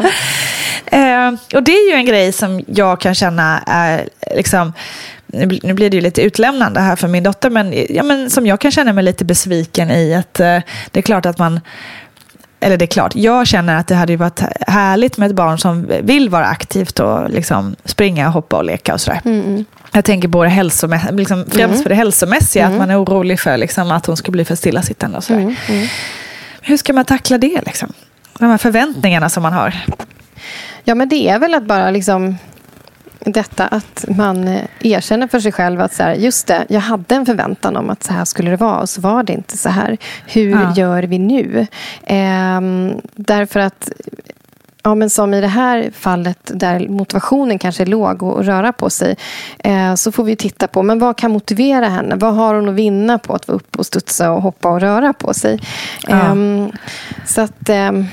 Eh, 0.86 1.34
och 1.54 1.64
det 1.64 1.72
är 1.72 1.90
ju 1.90 1.96
en 1.96 2.06
grej 2.06 2.32
som 2.32 2.64
jag 2.68 3.00
kan 3.00 3.16
känna 3.16 3.64
är 3.68 4.10
liksom 4.36 4.74
nu 5.34 5.46
bl- 5.46 5.60
nu 5.64 5.74
blir 5.74 5.90
det 5.90 5.96
ju 5.98 6.02
lite 6.02 6.22
utlämnande 6.22 6.80
här 6.80 6.96
för 6.96 7.08
min 7.08 7.24
dotter, 7.24 7.50
men, 7.50 7.74
ja, 7.90 8.04
men 8.04 8.30
som 8.30 8.48
jag 8.48 8.60
kan 8.60 8.72
känna 8.72 8.94
mig 8.94 9.04
lite 9.04 9.26
besviken 9.26 9.92
i 9.92 10.16
att 10.16 10.40
eh, 10.40 10.60
det 10.92 11.00
är 11.00 11.02
klart 11.02 11.26
att 11.26 11.38
man 11.38 11.60
eller 12.60 12.78
det 12.78 12.86
är 12.86 12.88
klart, 12.88 13.16
jag 13.16 13.48
känner 13.48 13.76
att 13.78 13.88
det 13.88 13.96
hade 13.96 14.18
varit 14.18 14.42
härligt 14.68 15.18
med 15.18 15.30
ett 15.30 15.36
barn 15.36 15.58
som 15.58 15.88
vill 16.04 16.30
vara 16.30 16.46
aktivt 16.46 17.00
och 17.00 17.30
liksom 17.30 17.76
springa, 17.86 18.28
hoppa 18.30 18.58
och 18.58 18.64
leka 18.64 18.94
och 18.94 19.02
sådär. 19.02 19.22
Jag 19.92 20.06
tänker 20.06 20.28
på 20.28 20.44
det 20.44 20.50
hälsomässiga, 20.50 21.12
liksom 21.12 21.46
främst 21.52 21.82
för 21.84 21.90
det 21.90 21.96
hälsomässiga, 21.96 22.68
att 22.68 22.78
man 22.78 22.90
är 22.90 23.04
orolig 23.04 23.40
för 23.40 23.58
liksom, 23.58 23.92
att 23.92 24.06
hon 24.06 24.18
ska 24.18 24.32
bli 24.32 24.46
för 24.46 24.56
stillasittande 24.56 25.18
och 25.18 25.24
sådär. 25.24 25.56
Hur 26.62 26.78
ska 26.78 26.94
man 26.94 27.06
tackla 27.06 27.38
det? 27.38 27.62
Liksom? 27.66 27.94
De 28.40 28.50
här 28.50 28.58
förväntningarna 28.58 29.30
som 29.30 29.44
man 29.44 29.54
har. 29.54 29.74
Ja, 30.84 30.96
men 30.96 31.10
det 31.10 31.30
är 31.30 31.40
väl 31.40 31.54
att 31.54 31.64
bara 31.64 31.92
liksom 31.92 32.38
detta 33.20 33.68
att 33.68 34.06
man 34.18 34.48
eh, 34.48 34.62
erkänner 34.80 35.28
för 35.28 35.40
sig 35.40 35.52
själv 35.52 35.82
att 35.82 35.94
så 35.94 36.04
här, 36.04 36.14
just 36.16 36.48
det, 36.48 36.66
jag 36.70 36.80
hade 36.82 37.16
en 37.16 37.26
förväntan 37.26 37.78
om 37.78 37.90
att 37.90 38.04
så 38.04 38.14
här 38.14 38.26
skulle 38.26 38.50
det 38.52 38.58
vara 38.58 38.80
och 38.80 38.90
så 38.90 39.02
var 39.02 39.24
det 39.24 39.34
inte 39.34 39.58
så 39.58 39.70
här. 39.70 39.98
Hur 40.28 40.52
Ja. 40.52 40.74
gör 40.76 41.04
vi 41.04 41.20
nu? 41.20 41.68
Ehm, 42.04 42.92
därför 43.16 43.60
att 43.60 43.90
Ja, 44.86 44.96
men 44.96 45.10
som 45.10 45.34
i 45.34 45.42
det 45.42 45.48
här 45.48 45.92
fallet 45.94 46.52
där 46.54 46.88
motivationen 46.90 47.60
kanske 47.60 47.84
är 47.84 47.88
låg 47.88 48.24
och, 48.24 48.34
och 48.34 48.46
röra 48.46 48.74
på 48.74 48.90
sig. 48.90 49.16
Eh, 49.60 49.96
så 49.96 50.12
får 50.12 50.24
vi 50.24 50.36
titta 50.36 50.68
på 50.68 50.84
men 50.84 51.00
vad 51.00 51.18
kan 51.18 51.32
motivera 51.32 51.88
henne. 51.90 52.16
Vad 52.16 52.34
har 52.36 52.56
hon 52.56 52.70
att 52.70 52.76
vinna 52.76 53.20
på 53.20 53.34
att 53.34 53.48
vara 53.48 53.56
uppe 53.56 53.78
och 53.80 53.86
studsa 53.86 54.32
och 54.32 54.42
hoppa 54.42 54.70
och 54.70 54.82
röra 54.82 55.14
på 55.14 55.34
sig. 55.34 55.60
Ja. 56.08 56.22
Ehm, 56.22 56.72
så 57.26 57.42
att... 57.42 57.70
ehm, 57.70 58.08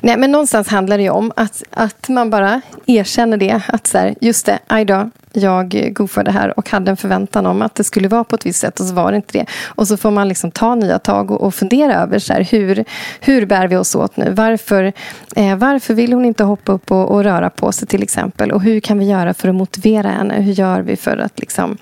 Nej, 0.00 0.16
men 0.16 0.32
någonstans 0.32 0.68
handlar 0.68 0.96
det 0.96 1.02
ju 1.02 1.10
om 1.10 1.32
att, 1.36 1.62
att 1.70 2.08
man 2.08 2.30
bara 2.30 2.60
erkänner 2.86 3.36
det. 3.36 3.60
Att 3.68 3.86
så 3.86 3.98
här, 3.98 4.14
just 4.20 4.46
det, 4.46 4.58
aj 4.66 4.84
då, 4.84 5.10
jag 5.32 5.90
goofade 5.94 6.30
här 6.30 6.58
och 6.58 6.70
hade 6.70 6.90
en 6.90 6.96
förväntan 6.96 7.46
om 7.46 7.62
att 7.62 7.74
det 7.74 7.84
skulle 7.84 8.08
vara 8.08 8.24
på 8.24 8.36
ett 8.36 8.46
visst 8.46 8.60
sätt 8.60 8.80
och 8.80 8.86
så 8.86 8.94
var 8.94 9.12
det 9.12 9.16
inte 9.16 9.38
det. 9.38 9.46
Och 9.66 9.88
så 9.88 9.96
får 9.96 10.10
man 10.10 10.28
liksom 10.28 10.50
ta 10.50 10.74
nya 10.74 10.98
tag 10.98 11.30
och, 11.30 11.40
och 11.40 11.54
fundera 11.54 11.94
över 11.94 12.18
så 12.18 12.32
här, 12.32 12.48
hur, 12.50 12.84
hur 13.20 13.46
bär 13.46 13.68
vi 13.68 13.76
oss 13.76 13.94
åt 13.94 14.16
nu? 14.16 14.30
Varför, 14.30 14.92
eh, 15.36 15.56
varför 15.56 15.94
vill 15.94 16.12
hon 16.12 16.24
inte 16.24 16.44
hoppa 16.44 16.72
upp 16.72 16.90
och, 16.90 17.10
och, 17.10 17.24
röra 17.24 17.50
på 17.50 17.72
sig 17.72 17.88
till 17.88 18.02
exempel? 18.02 18.52
Och 18.52 18.62
hur 18.62 18.80
kan 18.80 18.98
vi 18.98 19.04
göra 19.04 19.34
för 19.34 19.48
att 19.48 19.54
motivera 19.54 20.08
henne? 20.08 20.34
Hur 20.34 20.52
gör 20.52 20.80
vi 20.80 20.96
för 20.96 21.16
att 21.16 21.40
liksom 21.40 21.78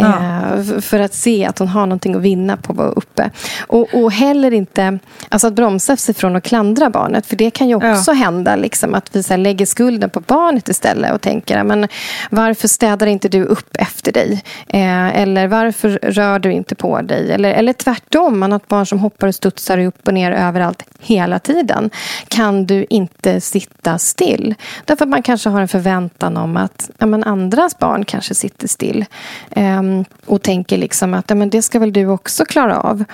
Ja. 0.00 0.14
Eh, 0.56 0.80
för 0.80 1.00
att 1.00 1.14
se 1.14 1.46
att 1.46 1.58
hon 1.58 1.68
har 1.68 1.86
någonting 1.86 2.14
att 2.14 2.22
vinna 2.22 2.56
på 2.56 2.72
att 2.72 2.78
vara 2.78 2.88
uppe. 2.88 3.30
Och, 3.66 3.94
och 3.94 4.12
heller 4.12 4.52
inte 4.52 4.98
alltså 5.28 5.46
att 5.46 5.52
bromsa 5.52 5.96
sig 5.96 6.14
från 6.14 6.36
att 6.36 6.44
klandra 6.44 6.90
barnet. 6.90 7.26
För 7.26 7.36
det 7.36 7.50
kan 7.50 7.68
ju 7.68 7.74
också 7.74 8.10
ja. 8.10 8.12
hända 8.12 8.56
liksom, 8.56 8.94
att 8.94 9.16
vi 9.16 9.22
så 9.22 9.36
lägger 9.36 9.66
skulden 9.66 10.10
på 10.10 10.20
barnet 10.20 10.68
istället 10.68 11.12
och 11.14 11.20
tänker 11.20 11.62
men 11.62 11.88
varför 12.30 12.68
städar 12.78 13.06
inte 13.06 13.28
du 13.28 13.44
upp 13.44 13.76
efter 13.78 14.12
dig? 14.12 14.42
Eh, 14.68 15.20
eller 15.20 15.46
varför 15.46 15.98
rör 16.02 16.38
du 16.38 16.52
inte 16.52 16.74
på 16.74 17.02
dig? 17.02 17.32
Eller, 17.32 17.50
eller 17.50 17.72
tvärtom, 17.72 18.38
man 18.38 18.52
har 18.52 18.56
ett 18.56 18.68
barn 18.68 18.86
som 18.86 18.98
hoppar 18.98 19.28
och 19.28 19.34
studsar 19.34 19.78
upp 19.78 20.08
och 20.08 20.14
ner 20.14 20.32
överallt 20.32 20.82
hela 21.00 21.38
tiden. 21.38 21.90
Kan 22.28 22.66
du 22.66 22.86
inte 22.90 23.40
sitta 23.40 23.98
still? 23.98 24.54
Därför 24.84 25.04
att 25.04 25.08
man 25.08 25.22
kanske 25.22 25.48
har 25.48 25.60
en 25.60 25.68
förväntan 25.68 26.36
om 26.36 26.56
att 26.56 26.90
ja, 26.98 27.06
men 27.06 27.24
andras 27.24 27.78
barn 27.78 28.04
kanske 28.04 28.34
sitter 28.34 28.68
still. 28.68 29.04
Eh, 29.50 29.82
och 30.26 30.42
tänker 30.42 30.78
liksom 30.78 31.14
att 31.14 31.30
ja, 31.30 31.34
men 31.34 31.50
det 31.50 31.62
ska 31.62 31.78
väl 31.78 31.92
du 31.92 32.06
också 32.06 32.44
klara 32.44 32.80
av. 32.80 33.04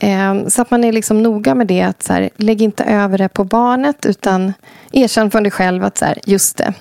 Ehm, 0.00 0.50
så 0.50 0.62
att 0.62 0.70
man 0.70 0.84
är 0.84 0.92
liksom 0.92 1.22
noga 1.22 1.54
med 1.54 1.66
det. 1.66 1.82
att 1.82 2.02
så 2.02 2.12
här, 2.12 2.30
Lägg 2.36 2.62
inte 2.62 2.84
över 2.84 3.18
det 3.18 3.28
på 3.28 3.44
barnet 3.44 4.06
utan 4.06 4.52
erkänn 4.92 5.30
från 5.30 5.42
dig 5.42 5.52
själv 5.52 5.84
att 5.84 5.98
så 5.98 6.04
här, 6.04 6.18
just 6.24 6.56
det. 6.56 6.72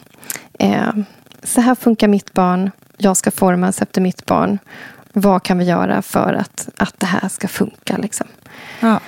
Ehm, 0.60 1.06
så 1.46 1.62
här 1.62 1.76
funkar 1.76 2.08
mitt 2.08 2.34
barn. 2.34 2.72
Jag 2.98 3.18
ska 3.18 3.32
formas 3.32 3.82
efter 3.82 4.02
mitt 4.02 4.26
barn. 4.26 4.60
Vad 5.14 5.44
kan 5.44 5.58
vi 5.58 5.66
göra 5.66 6.02
för 6.02 6.34
att, 6.34 6.70
att 6.78 7.00
det 7.00 7.06
här 7.06 7.30
ska 7.30 7.48
funka? 7.48 7.98
Liksom? 7.98 8.28
Ja. 8.80 9.00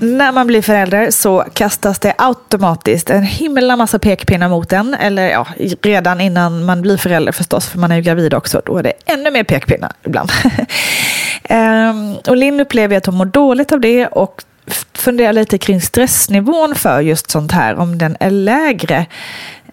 När 0.00 0.32
man 0.32 0.46
blir 0.46 0.62
förälder 0.62 1.10
så 1.10 1.44
kastas 1.52 1.98
det 1.98 2.14
automatiskt 2.18 3.10
en 3.10 3.22
himla 3.22 3.76
massa 3.76 3.98
pekpinnar 3.98 4.48
mot 4.48 4.72
en. 4.72 4.94
Eller 4.94 5.30
ja, 5.30 5.46
redan 5.82 6.20
innan 6.20 6.64
man 6.64 6.82
blir 6.82 6.96
förälder 6.96 7.32
förstås, 7.32 7.66
för 7.66 7.78
man 7.78 7.92
är 7.92 7.96
ju 7.96 8.02
gravid 8.02 8.34
också. 8.34 8.62
Då 8.64 8.76
är 8.76 8.82
det 8.82 8.92
ännu 9.06 9.30
mer 9.30 9.44
pekpinnar 9.44 9.92
ibland. 10.04 10.30
Ehm, 11.50 12.14
och 12.14 12.36
Linn 12.36 12.60
upplever 12.60 12.96
att 12.96 13.06
hon 13.06 13.14
mår 13.14 13.24
dåligt 13.24 13.72
av 13.72 13.80
det 13.80 14.06
och 14.06 14.44
fundera 14.92 15.32
lite 15.32 15.58
kring 15.58 15.80
stressnivån 15.80 16.74
för 16.74 17.00
just 17.00 17.30
sånt 17.30 17.52
här, 17.52 17.74
om 17.76 17.98
den 17.98 18.16
är 18.20 18.30
lägre 18.30 19.06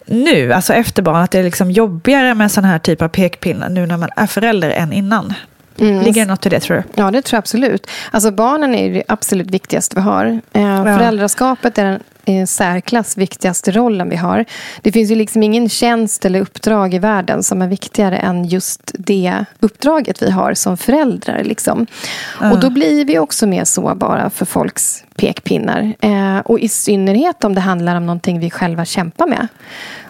nu, 0.05 0.53
alltså 0.53 0.73
efter 0.73 1.01
barn, 1.01 1.15
att 1.15 1.31
det 1.31 1.39
är 1.39 1.43
liksom 1.43 1.71
jobbigare 1.71 2.35
med 2.35 2.51
sån 2.51 2.63
här 2.63 2.79
typ 2.79 3.01
av 3.01 3.07
pekpinnar 3.07 3.69
nu 3.69 3.85
när 3.85 3.97
man 3.97 4.09
är 4.15 4.27
förälder 4.27 4.69
än 4.69 4.93
innan. 4.93 5.33
Mm. 5.77 6.03
Ligger 6.03 6.21
det 6.21 6.31
något 6.31 6.45
i 6.45 6.49
det 6.49 6.59
tror 6.59 6.77
du? 6.77 6.83
Ja, 7.01 7.11
det 7.11 7.21
tror 7.21 7.37
jag 7.37 7.39
absolut. 7.39 7.87
Alltså 8.11 8.31
barnen 8.31 8.75
är 8.75 8.93
det 8.93 9.03
absolut 9.07 9.51
viktigaste 9.51 9.95
vi 9.95 10.01
har. 10.01 10.25
Eh, 10.53 10.61
ja. 10.61 10.83
Föräldraskapet 10.83 11.77
är 11.77 11.85
den 11.85 11.99
i 12.25 12.47
särklass 12.47 13.17
viktigaste 13.17 13.71
rollen 13.71 14.09
vi 14.09 14.15
har. 14.15 14.45
Det 14.81 14.91
finns 14.91 15.11
ju 15.11 15.15
liksom 15.15 15.43
ingen 15.43 15.69
tjänst 15.69 16.25
eller 16.25 16.41
uppdrag 16.41 16.93
i 16.93 16.99
världen 16.99 17.43
som 17.43 17.61
är 17.61 17.67
viktigare 17.67 18.17
än 18.17 18.45
just 18.45 18.91
det 18.93 19.45
uppdraget 19.59 20.21
vi 20.21 20.31
har 20.31 20.53
som 20.53 20.77
föräldrar. 20.77 21.43
Liksom. 21.43 21.87
Mm. 22.41 22.51
Och 22.51 22.59
då 22.59 22.69
blir 22.69 23.05
vi 23.05 23.19
också 23.19 23.47
mer 23.47 23.65
sårbara 23.65 24.29
för 24.29 24.45
folks 24.45 25.03
pekpinnar. 25.15 25.93
Eh, 25.99 26.39
och 26.39 26.59
i 26.59 26.67
synnerhet 26.67 27.43
om 27.43 27.55
det 27.55 27.61
handlar 27.61 27.95
om 27.95 28.05
någonting 28.05 28.39
vi 28.39 28.49
själva 28.49 28.85
kämpar 28.85 29.27
med. 29.27 29.47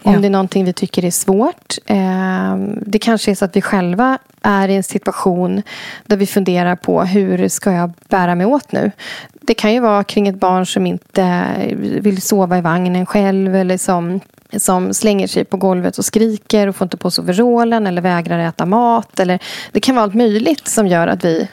Om 0.04 0.14
ja. 0.14 0.20
det 0.20 0.28
är 0.28 0.30
någonting 0.30 0.66
vi 0.66 0.74
tycker 0.74 1.06
är 1.06 1.12
svårt. 1.12 1.78
Eh, 1.86 2.56
det 2.86 3.00
kanske 3.00 3.32
är 3.32 3.36
så 3.36 3.46
att 3.46 3.56
vi 3.56 3.62
själva 3.62 4.18
är 4.46 4.70
i 4.70 4.76
en 4.76 4.84
situation 4.84 5.62
där 6.06 6.18
vi 6.18 6.26
funderar 6.26 6.76
på 6.76 7.04
hur 7.04 7.48
ska 7.48 7.72
jag 7.72 7.94
bära 8.10 8.36
mig 8.36 8.46
åt 8.46 8.72
nu? 8.72 8.92
Det 9.34 9.54
kan 9.54 9.74
ju 9.74 9.80
vara 9.80 10.04
kring 10.04 10.28
ett 10.28 10.40
barn 10.40 10.66
som 10.66 10.86
inte 10.86 11.46
vill 11.80 12.22
sova 12.22 12.58
i 12.58 12.62
vagnen 12.62 13.06
själv 13.06 13.56
eller 13.56 13.78
som 13.78 14.20
som 14.58 14.94
slänger 14.94 15.28
sig 15.28 15.46
på 15.46 15.58
golvet 15.58 15.98
och 15.98 16.06
skriker 16.06 16.68
och 16.68 16.76
får 16.76 16.86
inte 16.86 16.98
på 16.98 17.12
sig 17.12 17.24
overallen 17.24 17.88
eller 17.88 18.02
vägrar 18.02 18.40
äta 18.40 18.66
mat. 18.66 19.20
Eller, 19.20 19.40
det 19.72 19.80
kan 19.80 19.96
vara 19.96 20.04
allt 20.04 20.14
möjligt 20.14 20.68
som 20.68 20.88
gör 20.88 21.08
att 21.08 21.26
vi 21.26 21.48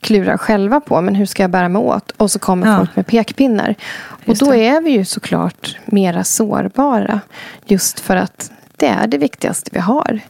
klurar 0.00 0.36
själva 0.36 0.80
på 0.80 1.00
men 1.00 1.14
hur 1.14 1.26
ska 1.26 1.42
jag 1.42 1.50
bära 1.50 1.68
mig 1.68 1.82
åt? 1.82 2.10
Och 2.10 2.30
så 2.30 2.38
kommer 2.38 2.66
ja. 2.66 2.78
folk 2.78 2.96
med 2.96 3.06
pekpinnar. 3.06 3.74
och 4.26 4.36
då 4.36 4.54
är 4.54 4.80
vi 4.80 4.90
ju 4.90 5.04
såklart 5.04 5.76
mera 5.84 6.24
sårbara. 6.24 7.20
Just 7.66 8.00
för 8.00 8.16
att 8.16 8.50
det 8.76 8.86
är 8.86 9.06
det 9.06 9.18
viktigaste 9.18 9.70
vi 9.72 9.80
har. 9.80 10.20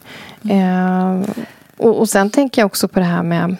Mm. 0.43 1.21
Eh, 1.21 1.29
och, 1.77 1.99
och 1.99 2.09
sen 2.09 2.29
tänker 2.29 2.61
jag 2.61 2.65
också 2.65 2.87
på 2.87 2.99
det 2.99 3.05
här 3.05 3.23
med, 3.23 3.55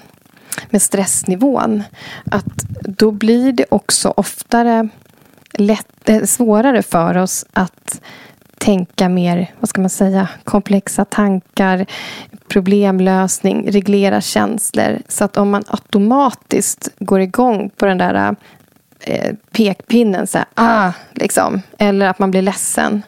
med 0.69 0.81
stressnivån. 0.81 1.83
Att 2.31 2.65
då 2.81 3.11
blir 3.11 3.51
det 3.51 3.65
också 3.69 4.13
oftare 4.17 4.89
lätt, 5.53 6.09
eh, 6.09 6.23
svårare 6.23 6.83
för 6.83 7.17
oss 7.17 7.45
att 7.53 8.01
tänka 8.57 9.09
mer, 9.09 9.51
vad 9.59 9.69
ska 9.69 9.81
man 9.81 9.89
säga, 9.89 10.29
komplexa 10.43 11.05
tankar, 11.05 11.85
problemlösning, 12.47 13.71
reglera 13.71 14.21
känslor. 14.21 15.01
Så 15.07 15.23
att 15.23 15.37
om 15.37 15.49
man 15.49 15.63
automatiskt 15.67 16.89
går 16.99 17.21
igång 17.21 17.69
på 17.77 17.85
den 17.85 17.97
där 17.97 18.13
eh, 18.13 18.31
eh, 19.07 19.33
pekpinnen, 19.51 20.27
så 20.27 20.37
här, 20.37 20.47
ah, 20.55 20.91
liksom, 21.13 21.61
eller 21.77 22.07
att 22.07 22.19
man 22.19 22.31
blir 22.31 22.41
ledsen. 22.41 23.01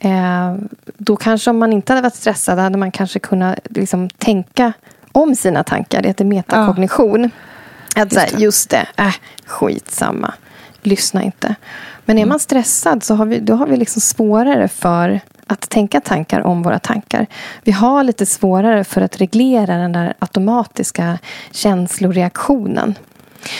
Eh, 0.00 0.54
då 0.98 1.16
kanske 1.16 1.50
om 1.50 1.58
man 1.58 1.72
inte 1.72 1.92
hade 1.92 2.02
varit 2.02 2.14
stressad 2.14 2.58
hade 2.58 2.78
man 2.78 2.90
kanske 2.90 3.18
kunnat 3.18 3.58
liksom, 3.70 4.08
tänka 4.10 4.72
om 5.12 5.34
sina 5.34 5.64
tankar. 5.64 6.02
Det 6.02 6.08
heter 6.08 6.24
metakognition. 6.24 7.30
Ja. 7.94 8.02
Att 8.02 8.12
just 8.12 8.32
det, 8.32 8.42
just 8.42 8.70
det 8.70 8.86
äh, 8.96 9.14
skitsamma. 9.46 10.34
Lyssna 10.82 11.22
inte. 11.22 11.54
Men 12.04 12.18
är 12.18 12.22
mm. 12.22 12.28
man 12.28 12.40
stressad 12.40 13.02
så 13.02 13.14
har 13.14 13.26
vi, 13.26 13.40
då 13.40 13.54
har 13.54 13.66
vi 13.66 13.76
liksom 13.76 14.00
svårare 14.00 14.68
för 14.68 15.20
att 15.46 15.68
tänka 15.68 16.00
tankar 16.00 16.40
om 16.40 16.62
våra 16.62 16.78
tankar. 16.78 17.26
Vi 17.62 17.72
har 17.72 18.04
lite 18.04 18.26
svårare 18.26 18.84
för 18.84 19.00
att 19.00 19.20
reglera 19.20 19.76
den 19.76 19.92
där 19.92 20.14
automatiska 20.18 21.18
känsloreaktionen. 21.50 22.94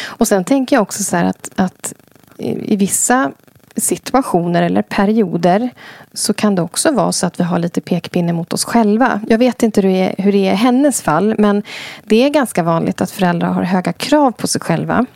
Och 0.05 0.29
sen 0.29 0.45
tänker 0.45 0.77
jag 0.77 0.83
också 0.83 1.03
så 1.03 1.17
att, 1.17 1.51
att 1.57 1.93
i 2.39 2.77
vissa 2.77 3.33
situationer 3.77 4.63
eller 4.63 4.83
perioder 4.83 5.71
så 6.13 6.35
kan 6.35 6.55
det 6.55 6.63
också 6.63 6.93
vara 6.93 7.13
så 7.13 7.27
att 7.27 7.41
vi 7.41 7.45
har 7.45 7.59
lite 7.59 7.81
pekpinne 7.81 8.33
mot 8.33 8.53
oss 8.53 8.65
själva. 8.65 9.21
Jag 9.29 9.39
vet 9.39 9.63
inte 9.63 9.81
hur 9.81 9.89
det 9.89 9.99
är, 9.99 10.23
hur 10.23 10.33
det 10.33 10.49
är 10.49 10.53
i 10.53 10.57
hennes 10.57 11.03
fall 11.03 11.35
men 11.39 11.63
det 12.05 12.25
är 12.25 12.29
ganska 12.29 12.63
vanligt 12.63 13.01
att 13.01 13.11
föräldrar 13.11 13.49
har 13.49 13.63
höga 13.63 13.93
krav 13.93 14.31
på 14.31 14.47
sig 14.47 14.61
själva. 14.61 15.07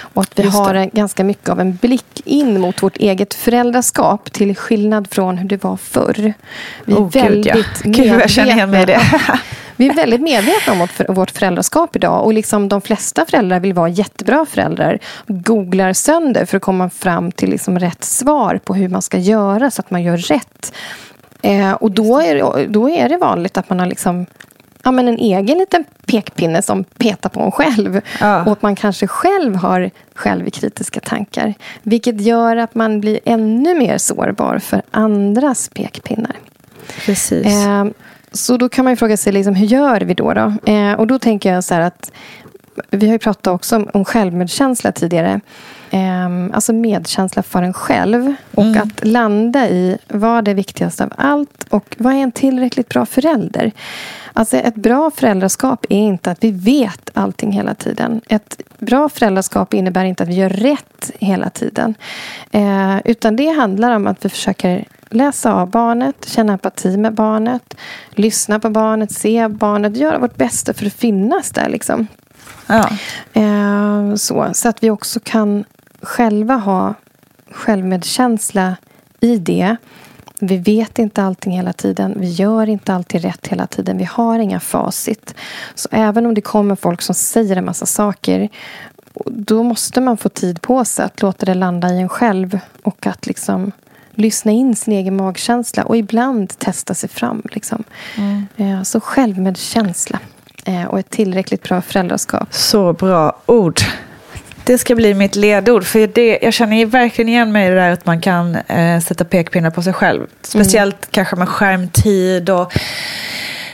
Och 0.00 0.22
att 0.22 0.38
vi 0.38 0.48
har 0.48 0.90
ganska 0.96 1.24
mycket 1.24 1.48
av 1.48 1.60
en 1.60 1.76
blick 1.76 2.22
in 2.24 2.60
mot 2.60 2.82
vårt 2.82 2.96
eget 2.96 3.34
föräldraskap 3.34 4.32
till 4.32 4.56
skillnad 4.56 5.08
från 5.10 5.38
hur 5.38 5.48
det 5.48 5.64
var 5.64 5.76
förr. 5.76 6.32
Vi 6.84 6.92
är 6.92 6.98
oh, 6.98 7.10
väldigt 7.10 7.54
Gud, 7.54 7.96
ja. 7.96 8.02
Gud, 8.02 8.20
jag 8.20 8.30
känner 8.30 8.52
igen 8.52 8.70
mig 8.70 8.86
det. 8.86 9.00
Vi 9.78 9.88
är 9.88 9.94
väldigt 9.94 10.20
medvetna 10.20 10.72
om 10.72 11.14
vårt 11.14 11.30
föräldraskap 11.30 11.96
idag. 11.96 12.24
Och 12.24 12.32
liksom 12.32 12.68
de 12.68 12.80
flesta 12.80 13.24
föräldrar 13.26 13.60
vill 13.60 13.74
vara 13.74 13.88
jättebra 13.88 14.46
föräldrar. 14.46 14.98
Googlar 15.26 15.92
sönder 15.92 16.44
för 16.44 16.56
att 16.56 16.62
komma 16.62 16.90
fram 16.90 17.32
till 17.32 17.50
liksom 17.50 17.78
rätt 17.78 18.04
svar 18.04 18.60
på 18.64 18.74
hur 18.74 18.88
man 18.88 19.02
ska 19.02 19.18
göra 19.18 19.70
så 19.70 19.80
att 19.80 19.90
man 19.90 20.02
gör 20.02 20.16
rätt. 20.16 20.72
Eh, 21.42 21.72
och 21.72 21.90
då 21.90 22.20
är, 22.20 22.34
det, 22.34 22.66
då 22.66 22.90
är 22.90 23.08
det 23.08 23.16
vanligt 23.16 23.58
att 23.58 23.70
man 23.70 23.80
har 23.80 23.86
liksom 23.86 24.26
ja, 24.82 24.90
men 24.90 25.08
en 25.08 25.18
egen 25.18 25.58
liten 25.58 25.84
pekpinne 26.06 26.62
som 26.62 26.84
petar 26.84 27.30
på 27.30 27.40
en 27.40 27.50
själv. 27.50 28.00
Ja. 28.20 28.44
Och 28.44 28.52
att 28.52 28.62
man 28.62 28.76
kanske 28.76 29.06
själv 29.06 29.56
har 29.56 29.90
självkritiska 30.14 31.00
tankar. 31.00 31.54
Vilket 31.82 32.20
gör 32.20 32.56
att 32.56 32.74
man 32.74 33.00
blir 33.00 33.20
ännu 33.24 33.74
mer 33.74 33.98
sårbar 33.98 34.58
för 34.58 34.82
andras 34.90 35.68
pekpinnar. 35.68 36.36
Precis. 37.04 37.46
Eh, 37.46 37.84
så 38.32 38.56
då 38.56 38.68
kan 38.68 38.84
man 38.84 38.96
fråga 38.96 39.16
sig, 39.16 39.32
liksom, 39.32 39.54
hur 39.54 39.66
gör 39.66 40.00
vi 40.00 40.14
då? 40.14 40.34
då? 40.34 40.72
Eh, 40.72 40.92
och 40.92 41.06
då 41.06 41.18
tänker 41.18 41.52
jag 41.52 41.64
så 41.64 41.74
här 41.74 41.80
att 41.80 42.12
vi 42.90 43.06
har 43.06 43.12
ju 43.12 43.18
pratat 43.18 43.46
också 43.46 43.76
om, 43.76 43.88
om 43.92 44.04
självmedkänsla 44.04 44.92
tidigare. 44.92 45.40
Eh, 45.90 46.28
alltså 46.52 46.72
medkänsla 46.72 47.42
för 47.42 47.62
en 47.62 47.72
själv. 47.72 48.34
Och 48.54 48.64
mm. 48.64 48.82
att 48.82 49.04
landa 49.04 49.68
i 49.68 49.98
vad 50.08 50.48
är 50.48 50.54
viktigast 50.54 51.00
av 51.00 51.12
allt 51.16 51.66
och 51.68 51.96
vad 51.98 52.12
är 52.12 52.18
en 52.18 52.32
tillräckligt 52.32 52.88
bra 52.88 53.06
förälder? 53.06 53.72
Alltså 54.32 54.56
ett 54.56 54.74
bra 54.74 55.10
föräldraskap 55.10 55.86
är 55.88 55.98
inte 55.98 56.30
att 56.30 56.44
vi 56.44 56.50
vet 56.50 57.10
allting 57.14 57.52
hela 57.52 57.74
tiden. 57.74 58.20
Ett 58.28 58.60
bra 58.78 59.08
föräldraskap 59.08 59.74
innebär 59.74 60.04
inte 60.04 60.22
att 60.22 60.28
vi 60.28 60.34
gör 60.34 60.50
rätt 60.50 61.10
hela 61.18 61.50
tiden. 61.50 61.94
Eh, 62.50 62.96
utan 63.04 63.36
det 63.36 63.48
handlar 63.48 63.96
om 63.96 64.06
att 64.06 64.24
vi 64.24 64.28
försöker 64.28 64.84
läsa 65.10 65.52
av 65.52 65.70
barnet, 65.70 66.28
känna 66.28 66.52
empati 66.52 66.96
med 66.96 67.14
barnet, 67.14 67.74
lyssna 68.10 68.60
på 68.60 68.70
barnet, 68.70 69.12
se 69.12 69.48
barnet, 69.48 69.96
göra 69.96 70.18
vårt 70.18 70.36
bästa 70.36 70.74
för 70.74 70.86
att 70.86 70.92
finnas 70.92 71.50
där. 71.50 71.68
Liksom. 71.68 72.06
Ja. 72.66 72.88
Eh, 73.32 74.14
så, 74.14 74.50
så 74.52 74.68
att 74.68 74.82
vi 74.82 74.90
också 74.90 75.20
kan 75.24 75.64
själva 76.02 76.56
ha 76.56 76.94
självmedkänsla 77.50 78.76
i 79.20 79.36
det. 79.36 79.76
Vi 80.40 80.56
vet 80.56 80.98
inte 80.98 81.22
allting 81.22 81.52
hela 81.52 81.72
tiden. 81.72 82.14
Vi 82.16 82.28
gör 82.30 82.68
inte 82.68 82.94
alltid 82.94 83.22
rätt 83.22 83.46
hela 83.46 83.66
tiden. 83.66 83.98
Vi 83.98 84.04
har 84.04 84.38
inga 84.38 84.60
facit. 84.60 85.34
Så 85.74 85.88
även 85.92 86.26
om 86.26 86.34
det 86.34 86.40
kommer 86.40 86.76
folk 86.76 87.02
som 87.02 87.14
säger 87.14 87.56
en 87.56 87.64
massa 87.64 87.86
saker 87.86 88.48
då 89.26 89.62
måste 89.62 90.00
man 90.00 90.16
få 90.16 90.28
tid 90.28 90.62
på 90.62 90.84
sig 90.84 91.04
att 91.04 91.22
låta 91.22 91.46
det 91.46 91.54
landa 91.54 91.88
i 91.88 92.00
en 92.00 92.08
själv 92.08 92.58
och 92.82 93.06
att 93.06 93.26
liksom 93.26 93.72
lyssna 94.10 94.52
in 94.52 94.76
sin 94.76 94.94
egen 94.94 95.16
magkänsla 95.16 95.82
och 95.82 95.96
ibland 95.96 96.58
testa 96.58 96.94
sig 96.94 97.08
fram. 97.08 97.42
Liksom. 97.52 97.84
Mm. 98.16 98.46
Eh, 98.56 98.82
så 98.82 99.00
självmedkänsla 99.00 100.18
eh, 100.64 100.84
och 100.84 100.98
ett 100.98 101.10
tillräckligt 101.10 101.62
bra 101.62 101.82
föräldraskap. 101.82 102.54
Så 102.54 102.92
bra 102.92 103.36
ord. 103.46 103.80
Det 104.68 104.78
ska 104.78 104.94
bli 104.94 105.14
mitt 105.14 105.36
ledord. 105.36 105.84
För 105.84 106.06
det, 106.06 106.38
jag 106.42 106.54
känner 106.54 106.86
verkligen 106.86 107.28
igen 107.28 107.52
mig 107.52 107.66
i 107.66 107.70
det 107.70 107.76
där 107.76 107.90
att 107.90 108.06
man 108.06 108.20
kan 108.20 108.54
eh, 108.54 109.00
sätta 109.00 109.24
pekpinnar 109.24 109.70
på 109.70 109.82
sig 109.82 109.92
själv. 109.92 110.26
Speciellt 110.42 110.94
mm. 110.94 111.08
kanske 111.10 111.36
med 111.36 111.48
skärmtid 111.48 112.50
och, 112.50 112.72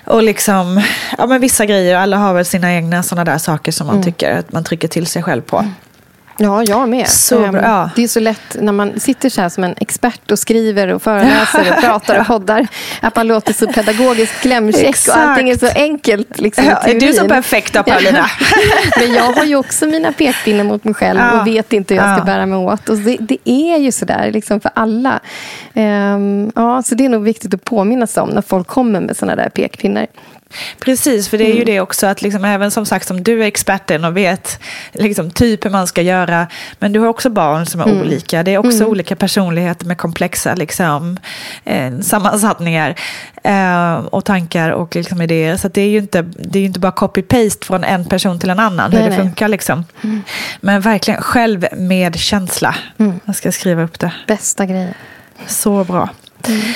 och 0.05 0.23
liksom, 0.23 0.83
ja, 1.19 1.27
men 1.27 1.41
vissa 1.41 1.67
grejer. 1.67 1.97
Alla 1.97 2.17
har 2.17 2.35
väl 2.35 2.45
sina 2.45 2.75
egna 2.75 3.03
sådana 3.03 3.33
där 3.33 3.39
saker 3.39 3.73
som 3.73 3.87
man 3.87 3.97
mm. 3.97 4.05
tycker 4.05 4.39
att 4.39 4.53
man 4.53 4.65
trycker 4.65 4.89
till 4.89 5.07
sig 5.07 5.23
själv 5.23 5.43
på. 5.43 5.65
Ja, 6.37 6.63
jag 6.63 6.89
med. 6.89 7.09
Så 7.09 7.39
bra. 7.39 7.61
Ehm, 7.61 7.89
det 7.97 8.03
är 8.03 8.09
så 8.09 8.21
lätt 8.21 8.57
när 8.61 8.73
man 8.73 9.01
sitter 9.01 9.29
så 9.29 9.41
här 9.41 9.49
som 9.49 9.65
en 9.65 9.75
expert 9.81 10.31
och 10.31 10.39
skriver 10.39 10.89
och 10.89 11.03
föreläser 11.03 11.73
och 11.73 11.81
pratar 11.81 12.21
och 12.21 12.27
poddar. 12.27 12.67
Att 13.01 13.17
man 13.17 13.27
låter 13.27 13.53
så 13.53 13.67
pedagogiskt 13.67 14.41
klämkäck 14.41 14.97
och 15.09 15.17
allting 15.17 15.51
är 15.51 15.57
så 15.57 15.69
enkelt. 15.75 16.41
Liksom, 16.41 16.65
ja, 16.65 16.77
är 16.77 17.01
du 17.01 17.13
så 17.13 17.29
perfekt 17.29 17.75
då, 17.75 17.83
Paulina? 17.83 18.27
Men 18.99 19.15
jag 19.15 19.33
har 19.33 19.45
ju 19.45 19.57
också 19.57 19.87
mina 19.87 20.13
pekpinnar 20.13 20.65
mot 20.65 20.85
mig 20.85 20.95
själv 20.95 21.21
ja. 21.21 21.41
och 21.41 21.47
vet 21.47 21.73
inte 21.73 21.95
hur 21.95 22.01
jag 22.01 22.17
ska 22.17 22.25
bära 22.25 22.47
mig 22.47 22.59
åt. 22.59 22.89
Och 22.89 22.97
det, 22.97 23.17
det 23.21 23.51
är 23.51 23.79
ju 23.79 23.93
så 23.93 24.05
där 24.05 24.31
liksom 24.31 24.61
för 24.61 24.71
alla. 24.75 25.21
Um, 25.75 26.53
ja, 26.55 26.83
så 26.83 26.95
det 26.95 27.05
är 27.05 27.09
nog 27.09 27.23
viktigt 27.23 27.55
att 27.55 27.65
påminna 27.65 28.07
sig 28.07 28.23
om 28.23 28.29
när 28.29 28.43
folk 28.43 28.67
kommer 28.67 29.01
med 29.01 29.17
sådana 29.17 29.37
där 29.37 29.49
pekpinnar. 29.49 30.07
Precis, 30.79 31.29
för 31.29 31.39
det 31.39 31.45
är 31.45 31.55
ju 31.55 31.63
mm. 31.63 31.67
det 31.67 31.81
också 31.81 32.07
att 32.07 32.23
liksom, 32.23 32.45
även 32.45 32.71
som 32.71 32.87
sagt 32.87 33.07
som 33.07 33.23
du 33.23 33.43
är 33.43 33.47
experten 33.47 34.05
och 34.05 34.17
vet 34.17 34.61
liksom, 34.93 35.31
typ 35.31 35.65
hur 35.65 35.71
man 35.71 35.87
ska 35.87 36.03
göra, 36.03 36.47
men 36.79 36.93
du 36.93 37.01
har 37.01 37.07
också 37.07 37.31
barn 37.31 37.67
som 37.67 37.81
är 37.81 37.87
mm. 37.87 38.01
olika. 38.01 38.43
Det 38.43 38.55
är 38.55 38.59
också 38.59 38.77
mm. 38.77 38.89
olika 38.89 39.17
personligheter 39.17 39.87
med 39.87 39.99
komplexa 39.99 40.55
liksom, 40.55 41.17
eh, 41.65 41.99
sammansättningar 42.01 42.95
eh, 43.45 43.95
och 43.95 44.25
tankar 44.25 44.71
och 44.71 44.97
liksom, 44.97 45.23
idéer. 45.23 45.57
Så 45.57 45.69
det 45.69 45.83
är 45.83 45.89
ju 45.89 45.99
inte, 45.99 46.23
det 46.23 46.59
är 46.59 46.65
inte 46.65 46.81
bara 46.81 46.93
copy-paste 46.93 47.65
från 47.65 47.85
en 47.85 48.05
person 48.05 48.39
till 48.39 48.51
en 48.51 48.61
annan, 48.61 48.93
hur 48.93 49.01
nej, 49.01 49.11
det 49.11 49.17
funkar. 49.17 49.49
Liksom. 49.49 49.85
Mm. 50.03 50.23
Men 50.61 50.81
verkligen 50.81 51.23
själv 51.23 51.67
med 51.73 52.19
känsla. 52.19 52.75
Mm. 52.99 53.21
Jag 53.25 53.37
ska 53.37 53.53
skriva 53.53 53.83
upp 53.83 53.99
det. 53.99 54.13
Bästa 54.27 54.67
grejen. 54.67 54.95
Så 55.47 55.85
bra. 55.85 56.09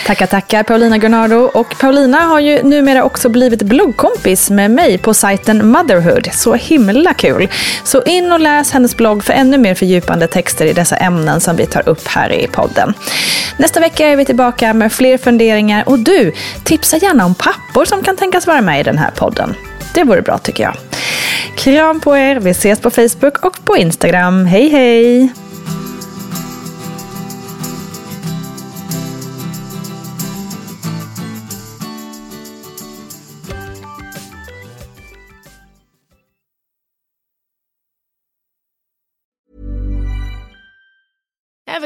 Tackar, 0.07 0.27
tackar 0.27 0.63
Paulina 0.63 0.99
Gunnardo. 0.99 1.37
Och 1.37 1.79
Paulina 1.81 2.19
har 2.19 2.41
ju 2.41 2.63
numera 2.63 3.05
också 3.05 3.29
blivit 3.29 3.63
bloggkompis 3.63 4.51
med 4.51 4.71
mig 4.71 4.99
på 4.99 5.15
sajten 5.15 5.71
Motherhood. 5.71 6.29
Så 6.33 6.55
himla 6.55 7.15
kul. 7.15 7.49
Så 7.85 8.03
in 8.03 8.33
och 8.33 8.41
läs 8.41 8.73
hennes 8.73 8.97
blogg 8.97 9.25
för 9.25 9.33
ännu 9.33 9.59
mer 9.59 9.75
fördjupande 9.75 10.27
texter 10.27 10.67
i 10.67 10.73
dessa 10.73 10.97
ämnen 10.97 11.41
som 11.41 11.57
vi 11.57 11.67
tar 11.67 11.89
upp 11.89 12.07
här 12.07 12.33
i 12.33 12.47
podden. 12.47 12.95
Nästa 13.57 13.81
vecka 13.81 14.07
är 14.07 14.17
vi 14.17 14.25
tillbaka 14.25 14.75
med 14.75 14.93
fler 14.93 15.19
funderingar 15.19 15.85
och 15.87 15.99
du, 15.99 16.33
tipsa 16.65 16.97
gärna 16.97 17.25
om 17.25 17.35
pappor 17.35 17.85
som 17.85 18.03
kan 18.03 18.17
tänkas 18.17 18.47
vara 18.47 18.61
med 18.61 18.81
i 18.81 18.83
den 18.83 18.99
här 18.99 19.11
podden. 19.11 19.55
Det 19.95 20.05
vore 20.05 20.23
bra 20.23 20.39
tycker 20.39 20.63
jag. 20.63 20.75
Kram 21.57 22.01
på 22.01 22.17
er, 22.17 22.37
vi 22.41 22.51
ses 22.51 22.81
på 22.81 22.91
Facebook 22.91 23.45
och 23.45 23.65
på 23.65 23.77
Instagram. 23.77 24.47
Hej 24.47 24.69
hej! 24.69 25.48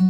Mm-hmm. 0.00 0.09